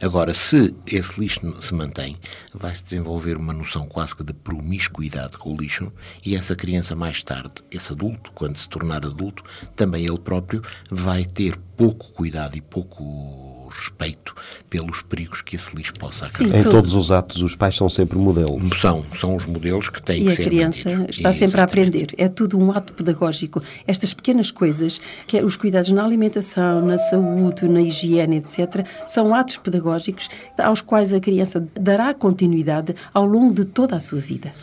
Agora, 0.00 0.34
se 0.34 0.74
esse 0.86 1.18
lixo 1.18 1.40
se 1.60 1.72
mantém, 1.72 2.18
vai-se 2.52 2.84
desenvolver 2.84 3.36
uma 3.36 3.52
noção 3.52 3.86
quase 3.86 4.14
que 4.14 4.22
de 4.22 4.34
promiscuidade 4.34 5.38
com 5.38 5.54
o 5.54 5.56
lixo 5.56 5.90
e 6.24 6.36
essa 6.36 6.54
criança 6.54 6.94
mais 6.94 7.24
tarde, 7.24 7.62
esse 7.70 7.92
adulto, 7.92 8.30
quando 8.34 8.58
se 8.58 8.68
tornar 8.68 9.06
adulto, 9.06 9.42
também 9.74 10.04
ele 10.04 10.18
próprio 10.18 10.62
vai 10.90 11.24
ter 11.24 11.58
pouco 11.76 12.10
cuidado 12.12 12.56
e 12.56 12.60
pouco 12.60 13.68
respeito 13.68 14.34
pelos 14.70 15.02
perigos 15.02 15.42
que 15.42 15.56
esse 15.56 15.74
lixo 15.76 15.92
possa 15.94 16.28
Sim. 16.30 16.44
acarretar. 16.44 16.60
Em 16.60 16.62
todo- 16.62 16.72
todos 16.72 16.94
os 16.94 17.10
atos, 17.12 17.42
os 17.42 17.54
pais 17.54 17.74
são 17.74 17.90
sempre 17.90 18.16
modelos. 18.16 18.80
São, 18.80 19.04
são 19.20 19.36
os 19.36 19.44
modelos 19.44 19.88
que 19.88 20.00
têm 20.00 20.22
E 20.22 20.26
que 20.26 20.32
a 20.32 20.36
ser 20.36 20.44
criança 20.44 20.88
mantidos. 20.90 21.16
está 21.16 21.32
sempre 21.32 21.60
a 21.60 21.64
Exatamente. 21.64 21.88
aprender. 22.04 22.14
É 22.16 22.28
tudo 22.28 22.58
um 22.58 22.70
ato 22.70 22.92
pedagógico. 22.92 23.60
Estas 23.86 24.14
pequenas 24.14 24.50
coisas, 24.50 25.00
que 25.26 25.36
é 25.36 25.44
os 25.44 25.56
cuidados 25.56 25.90
na 25.90 26.04
alimentação, 26.04 26.80
na 26.86 26.96
saúde, 26.96 27.68
na 27.68 27.82
higiene, 27.82 28.36
etc., 28.36 28.86
são 29.06 29.34
atos 29.34 29.56
pedagógicos 29.56 30.28
aos 30.58 30.80
quais 30.80 31.12
a 31.12 31.20
criança 31.20 31.66
dará 31.78 32.14
continuidade 32.14 32.94
ao 33.12 33.26
longo 33.26 33.52
de 33.52 33.64
toda 33.64 33.96
a 33.96 34.00
sua 34.00 34.20
vida. 34.20 34.54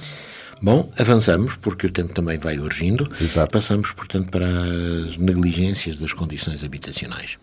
Bom, 0.64 0.90
avançamos, 0.98 1.58
porque 1.58 1.88
o 1.88 1.92
tempo 1.92 2.14
também 2.14 2.38
vai 2.38 2.58
urgindo. 2.58 3.12
Exato. 3.20 3.52
Passamos, 3.52 3.92
portanto, 3.92 4.32
para 4.32 4.48
as 4.48 5.18
negligências 5.18 5.98
das 5.98 6.14
condições 6.14 6.64
habitacionais. 6.64 7.38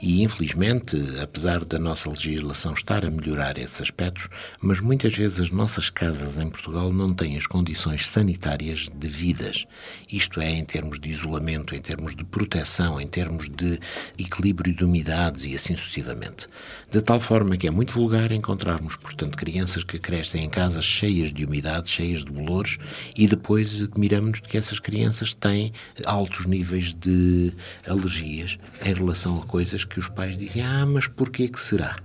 E, 0.00 0.22
infelizmente, 0.22 0.96
apesar 1.20 1.64
da 1.64 1.78
nossa 1.78 2.08
legislação 2.08 2.72
estar 2.72 3.04
a 3.04 3.10
melhorar 3.10 3.58
esses 3.58 3.80
aspectos, 3.80 4.28
mas 4.60 4.80
muitas 4.80 5.14
vezes 5.14 5.40
as 5.40 5.50
nossas 5.50 5.90
casas 5.90 6.38
em 6.38 6.48
Portugal 6.48 6.92
não 6.92 7.12
têm 7.12 7.36
as 7.36 7.46
condições 7.46 8.08
sanitárias 8.08 8.88
devidas. 8.94 9.66
Isto 10.10 10.40
é, 10.40 10.50
em 10.50 10.64
termos 10.64 11.00
de 11.00 11.10
isolamento, 11.10 11.74
em 11.74 11.80
termos 11.80 12.14
de 12.14 12.24
proteção, 12.24 13.00
em 13.00 13.06
termos 13.06 13.48
de 13.48 13.80
equilíbrio 14.18 14.74
de 14.74 14.84
umidades 14.84 15.44
e 15.44 15.54
assim 15.54 15.74
sucessivamente. 15.74 16.46
De 16.90 17.00
tal 17.00 17.20
forma 17.20 17.56
que 17.56 17.66
é 17.66 17.70
muito 17.70 17.94
vulgar 17.94 18.30
encontrarmos, 18.32 18.96
portanto, 18.96 19.36
crianças 19.36 19.82
que 19.82 19.98
crescem 19.98 20.44
em 20.44 20.48
casas 20.48 20.84
cheias 20.84 21.32
de 21.32 21.44
umidade, 21.44 21.90
cheias 21.90 22.24
de 22.24 22.30
bolores, 22.30 22.78
e 23.16 23.26
depois 23.26 23.82
admiramos-nos 23.82 24.40
de 24.40 24.48
que 24.48 24.56
essas 24.56 24.78
crianças 24.78 25.34
têm 25.34 25.72
altos 26.04 26.46
níveis 26.46 26.94
de 26.94 27.52
alergias 27.86 28.58
em 28.84 28.94
relação 28.94 29.47
coisas 29.48 29.84
que 29.84 29.98
os 29.98 30.08
pais 30.08 30.36
dizem, 30.36 30.62
ah, 30.62 30.86
mas 30.86 31.08
porquê 31.08 31.48
que 31.48 31.58
será? 31.58 31.98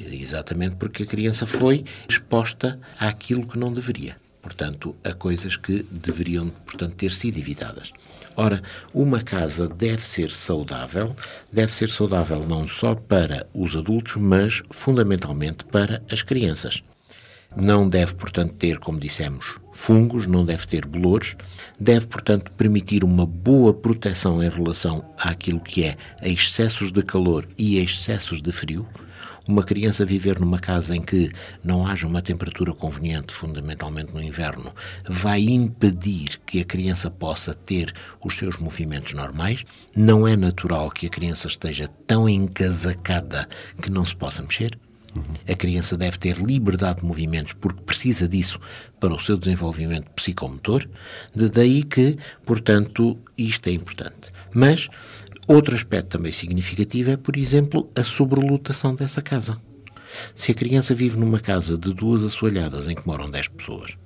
Exatamente 0.00 0.76
porque 0.76 1.02
a 1.02 1.06
criança 1.06 1.44
foi 1.46 1.84
exposta 2.08 2.78
àquilo 2.98 3.46
que 3.46 3.58
não 3.58 3.72
deveria. 3.72 4.16
Portanto, 4.40 4.96
a 5.04 5.12
coisas 5.12 5.56
que 5.56 5.84
deveriam, 5.90 6.48
portanto, 6.64 6.94
ter 6.94 7.10
sido 7.10 7.36
evitadas. 7.38 7.92
Ora, 8.36 8.62
uma 8.94 9.20
casa 9.20 9.68
deve 9.68 10.06
ser 10.06 10.30
saudável, 10.30 11.14
deve 11.52 11.74
ser 11.74 11.90
saudável 11.90 12.46
não 12.46 12.68
só 12.68 12.94
para 12.94 13.46
os 13.52 13.74
adultos, 13.74 14.14
mas 14.16 14.62
fundamentalmente 14.70 15.64
para 15.64 16.02
as 16.10 16.22
crianças. 16.22 16.82
Não 17.56 17.88
deve, 17.88 18.14
portanto, 18.14 18.54
ter, 18.54 18.78
como 18.78 19.00
dissemos, 19.00 19.58
fungos, 19.72 20.26
não 20.26 20.44
deve 20.44 20.66
ter 20.66 20.84
bolores, 20.84 21.34
deve, 21.80 22.06
portanto, 22.06 22.52
permitir 22.52 23.02
uma 23.02 23.24
boa 23.24 23.72
proteção 23.72 24.42
em 24.42 24.50
relação 24.50 25.04
àquilo 25.16 25.60
que 25.60 25.84
é 25.84 25.96
excessos 26.22 26.92
de 26.92 27.02
calor 27.02 27.48
e 27.56 27.78
excessos 27.78 28.42
de 28.42 28.52
frio. 28.52 28.86
Uma 29.46 29.64
criança 29.64 30.04
viver 30.04 30.38
numa 30.38 30.58
casa 30.58 30.94
em 30.94 31.00
que 31.00 31.32
não 31.64 31.86
haja 31.86 32.06
uma 32.06 32.20
temperatura 32.20 32.74
conveniente, 32.74 33.32
fundamentalmente 33.32 34.12
no 34.12 34.22
inverno, 34.22 34.74
vai 35.08 35.40
impedir 35.40 36.38
que 36.44 36.60
a 36.60 36.64
criança 36.66 37.10
possa 37.10 37.54
ter 37.54 37.94
os 38.22 38.36
seus 38.36 38.58
movimentos 38.58 39.14
normais. 39.14 39.64
Não 39.96 40.28
é 40.28 40.36
natural 40.36 40.90
que 40.90 41.06
a 41.06 41.10
criança 41.10 41.48
esteja 41.48 41.88
tão 42.06 42.28
encasacada 42.28 43.48
que 43.80 43.90
não 43.90 44.04
se 44.04 44.14
possa 44.14 44.42
mexer. 44.42 44.78
A 45.48 45.54
criança 45.54 45.96
deve 45.96 46.18
ter 46.18 46.36
liberdade 46.36 47.00
de 47.00 47.06
movimentos 47.06 47.52
porque 47.54 47.82
precisa 47.82 48.28
disso 48.28 48.60
para 49.00 49.14
o 49.14 49.20
seu 49.20 49.36
desenvolvimento 49.36 50.10
psicomotor. 50.10 50.86
De 51.34 51.48
daí 51.48 51.82
que, 51.82 52.18
portanto, 52.44 53.18
isto 53.36 53.68
é 53.68 53.72
importante. 53.72 54.30
Mas 54.54 54.88
outro 55.46 55.74
aspecto 55.74 56.10
também 56.10 56.32
significativo 56.32 57.10
é, 57.10 57.16
por 57.16 57.36
exemplo, 57.36 57.90
a 57.96 58.04
sobrelotação 58.04 58.94
dessa 58.94 59.22
casa. 59.22 59.58
Se 60.34 60.52
a 60.52 60.54
criança 60.54 60.94
vive 60.94 61.16
numa 61.16 61.40
casa 61.40 61.76
de 61.76 61.92
duas 61.92 62.22
assoalhadas 62.22 62.86
em 62.86 62.94
que 62.94 63.06
moram 63.06 63.30
10 63.30 63.48
pessoas, 63.48 63.96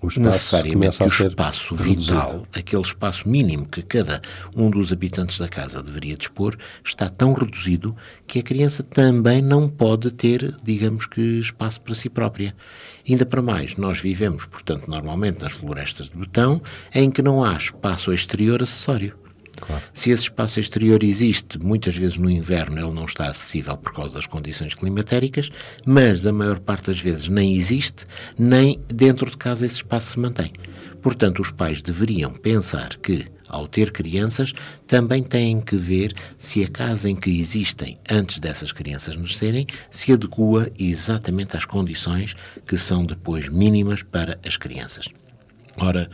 O 0.00 0.08
espaço 0.08 0.20
necessariamente 0.20 1.02
o 1.02 1.06
espaço 1.06 1.74
reduzido. 1.74 2.14
vital, 2.14 2.46
aquele 2.52 2.82
espaço 2.82 3.28
mínimo 3.28 3.66
que 3.66 3.82
cada 3.82 4.22
um 4.54 4.70
dos 4.70 4.92
habitantes 4.92 5.38
da 5.38 5.48
casa 5.48 5.82
deveria 5.82 6.16
dispor, 6.16 6.56
está 6.84 7.08
tão 7.08 7.32
reduzido 7.32 7.96
que 8.26 8.38
a 8.38 8.42
criança 8.42 8.82
também 8.82 9.42
não 9.42 9.68
pode 9.68 10.10
ter, 10.12 10.54
digamos 10.62 11.06
que, 11.06 11.20
espaço 11.40 11.80
para 11.80 11.94
si 11.94 12.08
própria. 12.08 12.54
Ainda 13.08 13.26
para 13.26 13.42
mais, 13.42 13.76
nós 13.76 14.00
vivemos, 14.00 14.46
portanto, 14.46 14.88
normalmente 14.88 15.42
nas 15.42 15.54
florestas 15.54 16.10
de 16.10 16.16
betão, 16.16 16.62
em 16.94 17.10
que 17.10 17.22
não 17.22 17.42
há 17.42 17.56
espaço 17.56 18.12
exterior 18.12 18.62
acessório. 18.62 19.27
Se 19.92 20.10
esse 20.10 20.24
espaço 20.24 20.60
exterior 20.60 21.02
existe, 21.02 21.58
muitas 21.58 21.96
vezes 21.96 22.16
no 22.16 22.30
inverno 22.30 22.78
ele 22.78 22.92
não 22.92 23.04
está 23.04 23.28
acessível 23.28 23.76
por 23.76 23.92
causa 23.92 24.14
das 24.14 24.26
condições 24.26 24.74
climatéricas, 24.74 25.50
mas 25.84 26.26
a 26.26 26.32
maior 26.32 26.58
parte 26.58 26.86
das 26.86 27.00
vezes 27.00 27.28
nem 27.28 27.54
existe, 27.54 28.06
nem 28.38 28.80
dentro 28.88 29.30
de 29.30 29.36
casa 29.36 29.66
esse 29.66 29.76
espaço 29.76 30.12
se 30.12 30.18
mantém. 30.18 30.52
Portanto, 31.02 31.40
os 31.40 31.50
pais 31.50 31.80
deveriam 31.80 32.32
pensar 32.32 32.96
que, 32.96 33.26
ao 33.48 33.66
ter 33.66 33.92
crianças, 33.92 34.52
também 34.86 35.22
têm 35.22 35.60
que 35.60 35.76
ver 35.76 36.12
se 36.38 36.62
a 36.62 36.68
casa 36.68 37.08
em 37.08 37.16
que 37.16 37.30
existem 37.40 37.98
antes 38.10 38.40
dessas 38.40 38.72
crianças 38.72 39.16
nascerem 39.16 39.66
se 39.90 40.12
adequa 40.12 40.70
exatamente 40.78 41.56
às 41.56 41.64
condições 41.64 42.34
que 42.66 42.76
são 42.76 43.04
depois 43.04 43.48
mínimas 43.48 44.02
para 44.02 44.38
as 44.44 44.56
crianças. 44.56 45.08
Ora, 45.80 46.10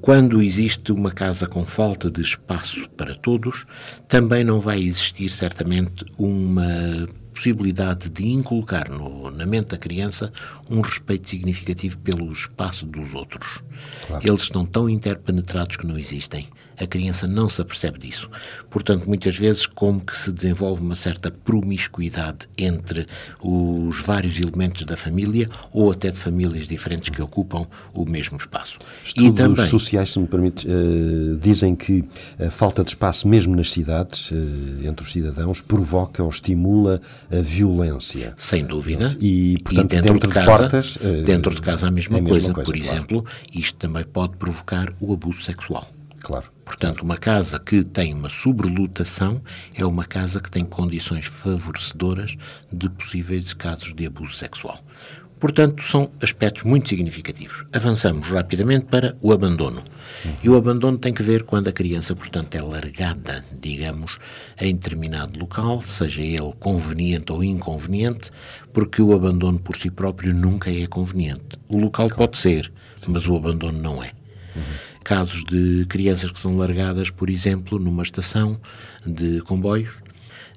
quando 0.00 0.42
existe 0.42 0.92
uma 0.92 1.10
casa 1.10 1.46
com 1.46 1.64
falta 1.66 2.10
de 2.10 2.20
espaço 2.20 2.88
para 2.90 3.14
todos, 3.14 3.64
também 4.08 4.44
não 4.44 4.60
vai 4.60 4.80
existir 4.80 5.28
certamente 5.28 6.04
uma 6.18 7.08
possibilidade 7.34 8.08
de 8.08 8.26
inculcar 8.26 8.90
no, 8.90 9.30
na 9.30 9.44
mente 9.44 9.68
da 9.68 9.76
criança 9.76 10.32
um 10.70 10.80
respeito 10.80 11.28
significativo 11.28 11.98
pelo 11.98 12.32
espaço 12.32 12.86
dos 12.86 13.12
outros. 13.14 13.62
Claro. 14.06 14.26
Eles 14.26 14.42
estão 14.42 14.64
tão 14.64 14.88
interpenetrados 14.88 15.76
que 15.76 15.86
não 15.86 15.98
existem. 15.98 16.46
A 16.78 16.86
criança 16.86 17.26
não 17.26 17.48
se 17.48 17.60
apercebe 17.60 17.98
disso. 17.98 18.30
Portanto, 18.70 19.06
muitas 19.06 19.36
vezes, 19.36 19.66
como 19.66 20.00
que 20.00 20.18
se 20.18 20.32
desenvolve 20.32 20.82
uma 20.82 20.96
certa 20.96 21.30
promiscuidade 21.30 22.46
entre 22.56 23.06
os 23.40 24.00
vários 24.00 24.38
elementos 24.38 24.84
da 24.84 24.96
família 24.96 25.48
ou 25.72 25.90
até 25.90 26.10
de 26.10 26.18
famílias 26.18 26.66
diferentes 26.66 27.08
que 27.08 27.22
ocupam 27.22 27.66
o 27.94 28.04
mesmo 28.04 28.36
espaço. 28.36 28.78
Estudos 29.04 29.30
e 29.30 29.32
também, 29.32 29.66
sociais, 29.66 30.10
se 30.10 30.18
me 30.18 30.26
permite, 30.26 30.66
uh, 30.66 31.36
dizem 31.36 31.74
que 31.74 32.04
a 32.38 32.50
falta 32.50 32.82
de 32.82 32.90
espaço, 32.90 33.26
mesmo 33.26 33.56
nas 33.56 33.70
cidades, 33.70 34.30
uh, 34.30 34.34
entre 34.84 35.04
os 35.04 35.12
cidadãos, 35.12 35.60
provoca 35.60 36.22
ou 36.22 36.30
estimula 36.30 37.00
a 37.30 37.40
violência. 37.40 38.34
Sem 38.36 38.64
dúvida. 38.64 39.16
E, 39.20 39.58
portanto, 39.64 39.92
e 39.92 39.96
dentro, 39.96 40.12
dentro, 40.12 40.28
de, 40.28 40.34
casa, 40.34 40.46
portas, 40.46 40.96
uh, 40.96 41.22
dentro 41.24 41.54
de 41.54 41.62
casa 41.62 41.88
a 41.88 41.90
mesma, 41.90 42.16
é 42.16 42.20
a 42.20 42.22
mesma 42.22 42.52
coisa. 42.52 42.52
coisa. 42.52 42.70
Por 42.70 42.78
claro. 42.78 42.96
exemplo, 42.96 43.24
isto 43.52 43.76
também 43.78 44.04
pode 44.04 44.36
provocar 44.36 44.92
o 45.00 45.12
abuso 45.12 45.42
sexual. 45.42 45.88
Claro. 46.20 46.55
Portanto, 46.66 47.02
uma 47.02 47.16
casa 47.16 47.60
que 47.60 47.84
tem 47.84 48.12
uma 48.12 48.28
sobrelotação 48.28 49.40
é 49.72 49.86
uma 49.86 50.04
casa 50.04 50.40
que 50.40 50.50
tem 50.50 50.64
condições 50.64 51.26
favorecedoras 51.26 52.36
de 52.72 52.90
possíveis 52.90 53.54
casos 53.54 53.94
de 53.94 54.04
abuso 54.04 54.34
sexual. 54.34 54.84
Portanto, 55.38 55.84
são 55.84 56.10
aspectos 56.20 56.64
muito 56.64 56.88
significativos. 56.88 57.64
Avançamos 57.72 58.28
rapidamente 58.28 58.86
para 58.86 59.16
o 59.22 59.32
abandono. 59.32 59.84
Uhum. 60.24 60.32
E 60.42 60.48
o 60.48 60.56
abandono 60.56 60.98
tem 60.98 61.14
que 61.14 61.22
ver 61.22 61.44
quando 61.44 61.68
a 61.68 61.72
criança, 61.72 62.16
portanto, 62.16 62.56
é 62.56 62.62
largada, 62.62 63.44
digamos, 63.60 64.18
em 64.60 64.74
determinado 64.74 65.38
local, 65.38 65.80
seja 65.82 66.20
ele 66.20 66.52
conveniente 66.58 67.32
ou 67.32 67.44
inconveniente, 67.44 68.32
porque 68.72 69.00
o 69.00 69.14
abandono 69.14 69.60
por 69.60 69.76
si 69.76 69.88
próprio 69.88 70.34
nunca 70.34 70.68
é 70.68 70.86
conveniente. 70.88 71.60
O 71.68 71.78
local 71.78 72.08
claro. 72.08 72.16
pode 72.16 72.38
ser, 72.38 72.72
mas 73.06 73.28
o 73.28 73.36
abandono 73.36 73.80
não 73.80 74.02
é. 74.02 74.10
Uhum 74.56 74.85
casos 75.06 75.44
de 75.44 75.86
crianças 75.88 76.32
que 76.32 76.40
são 76.40 76.56
largadas, 76.56 77.10
por 77.10 77.30
exemplo, 77.30 77.78
numa 77.78 78.02
estação 78.02 78.60
de 79.06 79.40
comboios, 79.42 79.94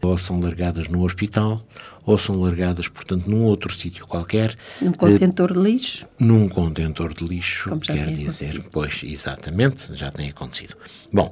ou 0.01 0.17
são 0.17 0.39
largadas 0.39 0.87
no 0.87 1.03
hospital, 1.03 1.63
ou 2.03 2.17
são 2.17 2.41
largadas, 2.41 2.87
portanto, 2.87 3.29
num 3.29 3.43
outro 3.43 3.71
sítio 3.71 4.07
qualquer. 4.07 4.55
Num 4.81 4.91
contentor 4.91 5.53
de 5.53 5.59
lixo? 5.59 6.07
Num 6.17 6.49
contentor 6.49 7.13
de 7.13 7.23
lixo, 7.27 7.69
quer 7.79 8.07
dizer, 8.07 8.23
acontecido. 8.23 8.65
pois, 8.71 9.01
exatamente, 9.03 9.95
já 9.95 10.09
tem 10.09 10.29
acontecido. 10.29 10.75
Bom, 11.13 11.31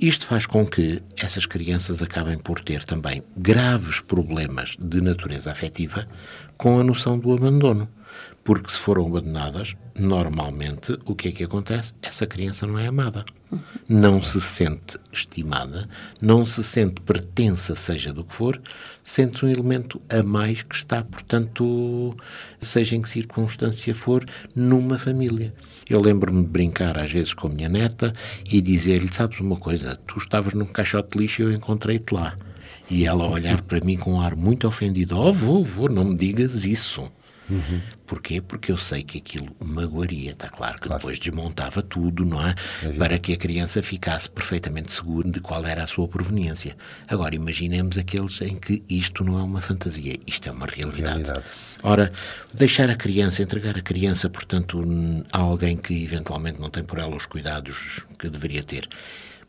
isto 0.00 0.26
faz 0.26 0.44
com 0.44 0.66
que 0.66 1.00
essas 1.16 1.46
crianças 1.46 2.02
acabem 2.02 2.36
por 2.36 2.58
ter 2.60 2.82
também 2.82 3.22
graves 3.36 4.00
problemas 4.00 4.76
de 4.76 5.00
natureza 5.00 5.52
afetiva 5.52 6.08
com 6.56 6.80
a 6.80 6.82
noção 6.82 7.16
do 7.16 7.32
abandono 7.32 7.88
porque 8.44 8.70
se 8.70 8.78
foram 8.78 9.06
abandonadas, 9.06 9.74
normalmente 9.94 10.98
o 11.06 11.14
que 11.14 11.28
é 11.28 11.32
que 11.32 11.44
acontece? 11.44 11.94
Essa 12.02 12.26
criança 12.26 12.66
não 12.66 12.78
é 12.78 12.86
amada. 12.86 13.24
Não 13.88 14.22
se 14.22 14.40
sente 14.40 14.98
estimada, 15.12 15.88
não 16.20 16.44
se 16.44 16.62
sente 16.62 17.00
pertença, 17.00 17.74
seja 17.74 18.12
do 18.12 18.24
que 18.24 18.34
for, 18.34 18.60
sente 19.02 19.44
um 19.44 19.48
elemento 19.48 20.00
a 20.10 20.22
mais 20.22 20.62
que 20.62 20.74
está, 20.74 21.04
portanto, 21.04 22.14
seja 22.60 22.96
em 22.96 23.02
que 23.02 23.08
circunstância 23.08 23.94
for, 23.94 24.24
numa 24.54 24.98
família. 24.98 25.54
Eu 25.88 26.00
lembro-me 26.00 26.42
de 26.42 26.48
brincar 26.48 26.98
às 26.98 27.12
vezes 27.12 27.32
com 27.32 27.46
a 27.46 27.50
minha 27.50 27.68
neta 27.68 28.12
e 28.44 28.60
dizer-lhe: 28.60 29.12
Sabes 29.12 29.40
uma 29.40 29.56
coisa, 29.56 29.96
tu 30.06 30.18
estavas 30.18 30.54
num 30.54 30.66
caixote 30.66 31.10
de 31.16 31.18
lixo 31.18 31.42
e 31.42 31.44
eu 31.44 31.52
encontrei-te 31.52 32.12
lá. 32.12 32.36
E 32.90 33.04
ela 33.04 33.28
olhar 33.28 33.62
para 33.62 33.80
mim 33.80 33.96
com 33.96 34.14
um 34.14 34.20
ar 34.20 34.34
muito 34.34 34.66
ofendido: 34.66 35.16
Oh, 35.16 35.32
vou, 35.32 35.64
vou, 35.64 35.88
não 35.88 36.04
me 36.04 36.16
digas 36.16 36.64
isso. 36.64 37.10
Uhum. 37.48 37.80
Porquê? 38.06 38.40
Porque 38.40 38.72
eu 38.72 38.76
sei 38.76 39.02
que 39.02 39.18
aquilo 39.18 39.54
magoaria, 39.62 40.32
está 40.32 40.48
claro 40.48 40.74
que 40.74 40.86
claro. 40.86 41.00
depois 41.00 41.18
desmontava 41.18 41.82
tudo, 41.82 42.24
não 42.24 42.46
é? 42.46 42.54
é 42.82 42.92
Para 42.92 43.18
que 43.18 43.32
a 43.32 43.36
criança 43.36 43.82
ficasse 43.82 44.28
perfeitamente 44.28 44.92
segura 44.92 45.28
de 45.28 45.40
qual 45.40 45.64
era 45.66 45.84
a 45.84 45.86
sua 45.86 46.08
proveniência. 46.08 46.76
Agora, 47.08 47.34
imaginemos 47.34 47.98
aqueles 47.98 48.40
em 48.40 48.56
que 48.56 48.82
isto 48.88 49.24
não 49.24 49.38
é 49.38 49.42
uma 49.42 49.60
fantasia, 49.60 50.14
isto 50.26 50.48
é 50.48 50.52
uma 50.52 50.66
realidade. 50.66 51.22
realidade. 51.22 51.44
Ora, 51.82 52.12
deixar 52.52 52.88
a 52.88 52.96
criança, 52.96 53.42
entregar 53.42 53.76
a 53.76 53.82
criança, 53.82 54.30
portanto, 54.30 54.82
a 55.30 55.38
alguém 55.38 55.76
que 55.76 56.02
eventualmente 56.02 56.60
não 56.60 56.70
tem 56.70 56.82
por 56.82 56.98
ela 56.98 57.14
os 57.14 57.26
cuidados 57.26 58.04
que 58.18 58.28
deveria 58.30 58.62
ter 58.62 58.88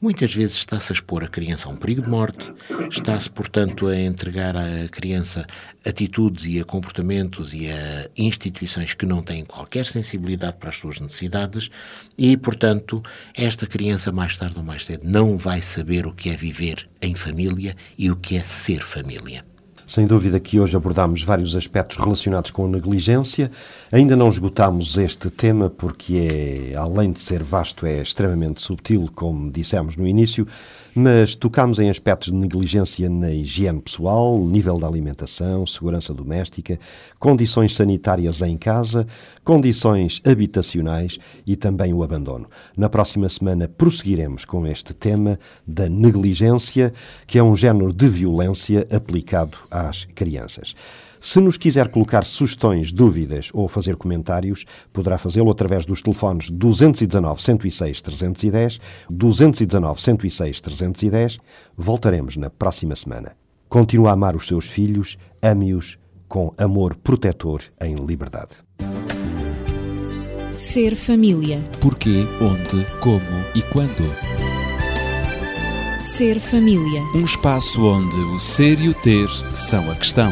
Muitas 0.06 0.36
vezes 0.36 0.58
está-se 0.58 0.92
a 0.92 0.94
expor 0.94 1.24
a 1.24 1.28
criança 1.28 1.68
a 1.68 1.72
um 1.72 1.76
perigo 1.76 2.04
de 2.04 2.08
morte, 2.08 2.54
está-se, 2.92 3.28
portanto, 3.28 3.88
a 3.88 4.00
entregar 4.00 4.56
à 4.56 4.88
criança 4.88 5.48
atitudes 5.84 6.46
e 6.46 6.60
a 6.60 6.64
comportamentos 6.64 7.56
e 7.56 7.72
a 7.72 8.08
instituições 8.16 8.94
que 8.94 9.04
não 9.04 9.24
têm 9.24 9.44
qualquer 9.44 9.84
sensibilidade 9.84 10.58
para 10.58 10.70
as 10.70 10.76
suas 10.76 11.00
necessidades 11.00 11.72
e, 12.16 12.38
portanto, 12.38 13.02
esta 13.34 13.66
criança, 13.66 14.12
mais 14.12 14.38
tarde 14.38 14.60
ou 14.60 14.64
mais 14.64 14.86
cedo, 14.86 15.02
não 15.10 15.40
vai 15.40 15.60
saber 15.60 16.06
o 16.06 16.14
que 16.14 16.30
é 16.30 16.36
viver 16.36 16.88
em 17.02 17.16
família 17.16 17.76
e 17.98 18.12
o 18.12 18.16
que 18.16 18.38
é 18.38 18.44
ser 18.44 18.84
família. 18.84 19.44
Sem 19.88 20.08
dúvida 20.08 20.40
que 20.40 20.60
hoje 20.60 20.76
abordamos 20.76 21.24
vários 21.24 21.56
aspectos 21.56 21.98
relacionados 21.98 22.50
com 22.50 22.66
a 22.66 22.70
negligência. 22.70 23.52
Ainda 23.92 24.16
não 24.16 24.30
esgotamos 24.30 24.98
este 24.98 25.30
tema 25.30 25.70
porque 25.70 26.72
é, 26.74 26.76
além 26.76 27.12
de 27.12 27.20
ser 27.20 27.44
vasto, 27.44 27.86
é 27.86 28.02
extremamente 28.02 28.62
subtil, 28.62 29.10
como 29.14 29.52
dissemos 29.52 29.96
no 29.96 30.08
início 30.08 30.48
mas 30.96 31.36
tocámos 31.36 31.78
em 31.78 31.90
aspectos 31.90 32.32
de 32.32 32.38
negligência 32.38 33.10
na 33.10 33.30
higiene 33.30 33.82
pessoal, 33.82 34.40
nível 34.40 34.78
da 34.78 34.88
alimentação, 34.88 35.66
segurança 35.66 36.14
doméstica, 36.14 36.80
condições 37.20 37.76
sanitárias 37.76 38.42
em 38.42 38.58
casa, 38.58 39.06
condições 39.44 40.22
habitacionais 40.26 41.18
e 41.46 41.58
também 41.58 41.94
o 41.94 42.02
abandono. 42.02 42.50
Na 42.78 42.88
próxima 42.88 43.28
semana 43.28 43.68
prosseguiremos 43.68 44.46
com 44.46 44.66
este 44.66 44.94
tema 44.94 45.38
da 45.68 45.90
negligência, 45.90 46.94
que 47.28 47.38
é 47.38 47.44
um 47.44 47.58
género 47.58 47.92
de 47.92 48.08
violência 48.08 48.88
aplicado 48.90 49.58
às 49.70 50.06
crianças. 50.06 50.74
Se 51.26 51.40
nos 51.40 51.58
quiser 51.58 51.88
colocar 51.88 52.24
sugestões, 52.24 52.92
dúvidas 52.92 53.50
ou 53.52 53.68
fazer 53.68 53.96
comentários, 53.96 54.64
poderá 54.94 55.18
fazê-lo 55.18 55.50
através 55.50 55.84
dos 55.84 56.00
telefones 56.00 56.52
219 56.52 57.42
106 57.42 58.00
310, 58.00 58.80
219 59.10 60.02
106 60.04 60.62
310. 60.62 61.40
Voltaremos 61.76 62.38
na 62.38 62.52
próxima 62.52 62.96
semana. 62.96 63.36
Continua 63.68 64.12
a 64.12 64.14
amar 64.14 64.36
os 64.36 64.46
seus 64.46 64.66
filhos, 64.68 65.18
ame-os 65.42 65.98
com 66.28 66.54
amor 66.60 66.94
protetor 66.94 67.64
em 67.82 67.96
liberdade. 67.96 68.52
Ser 70.52 70.96
família. 70.96 71.60
Porquê, 71.82 72.28
onde, 72.40 72.86
como 73.00 73.44
e 73.56 73.64
quando. 73.64 74.14
Ser 76.00 76.40
família. 76.40 77.02
Um 77.16 77.26
espaço 77.26 77.84
onde 77.84 78.16
o 78.16 78.40
ser 78.40 78.80
e 78.80 78.90
o 78.90 78.94
ter 78.94 79.28
são 79.56 79.90
a 79.90 79.96
questão. 79.96 80.32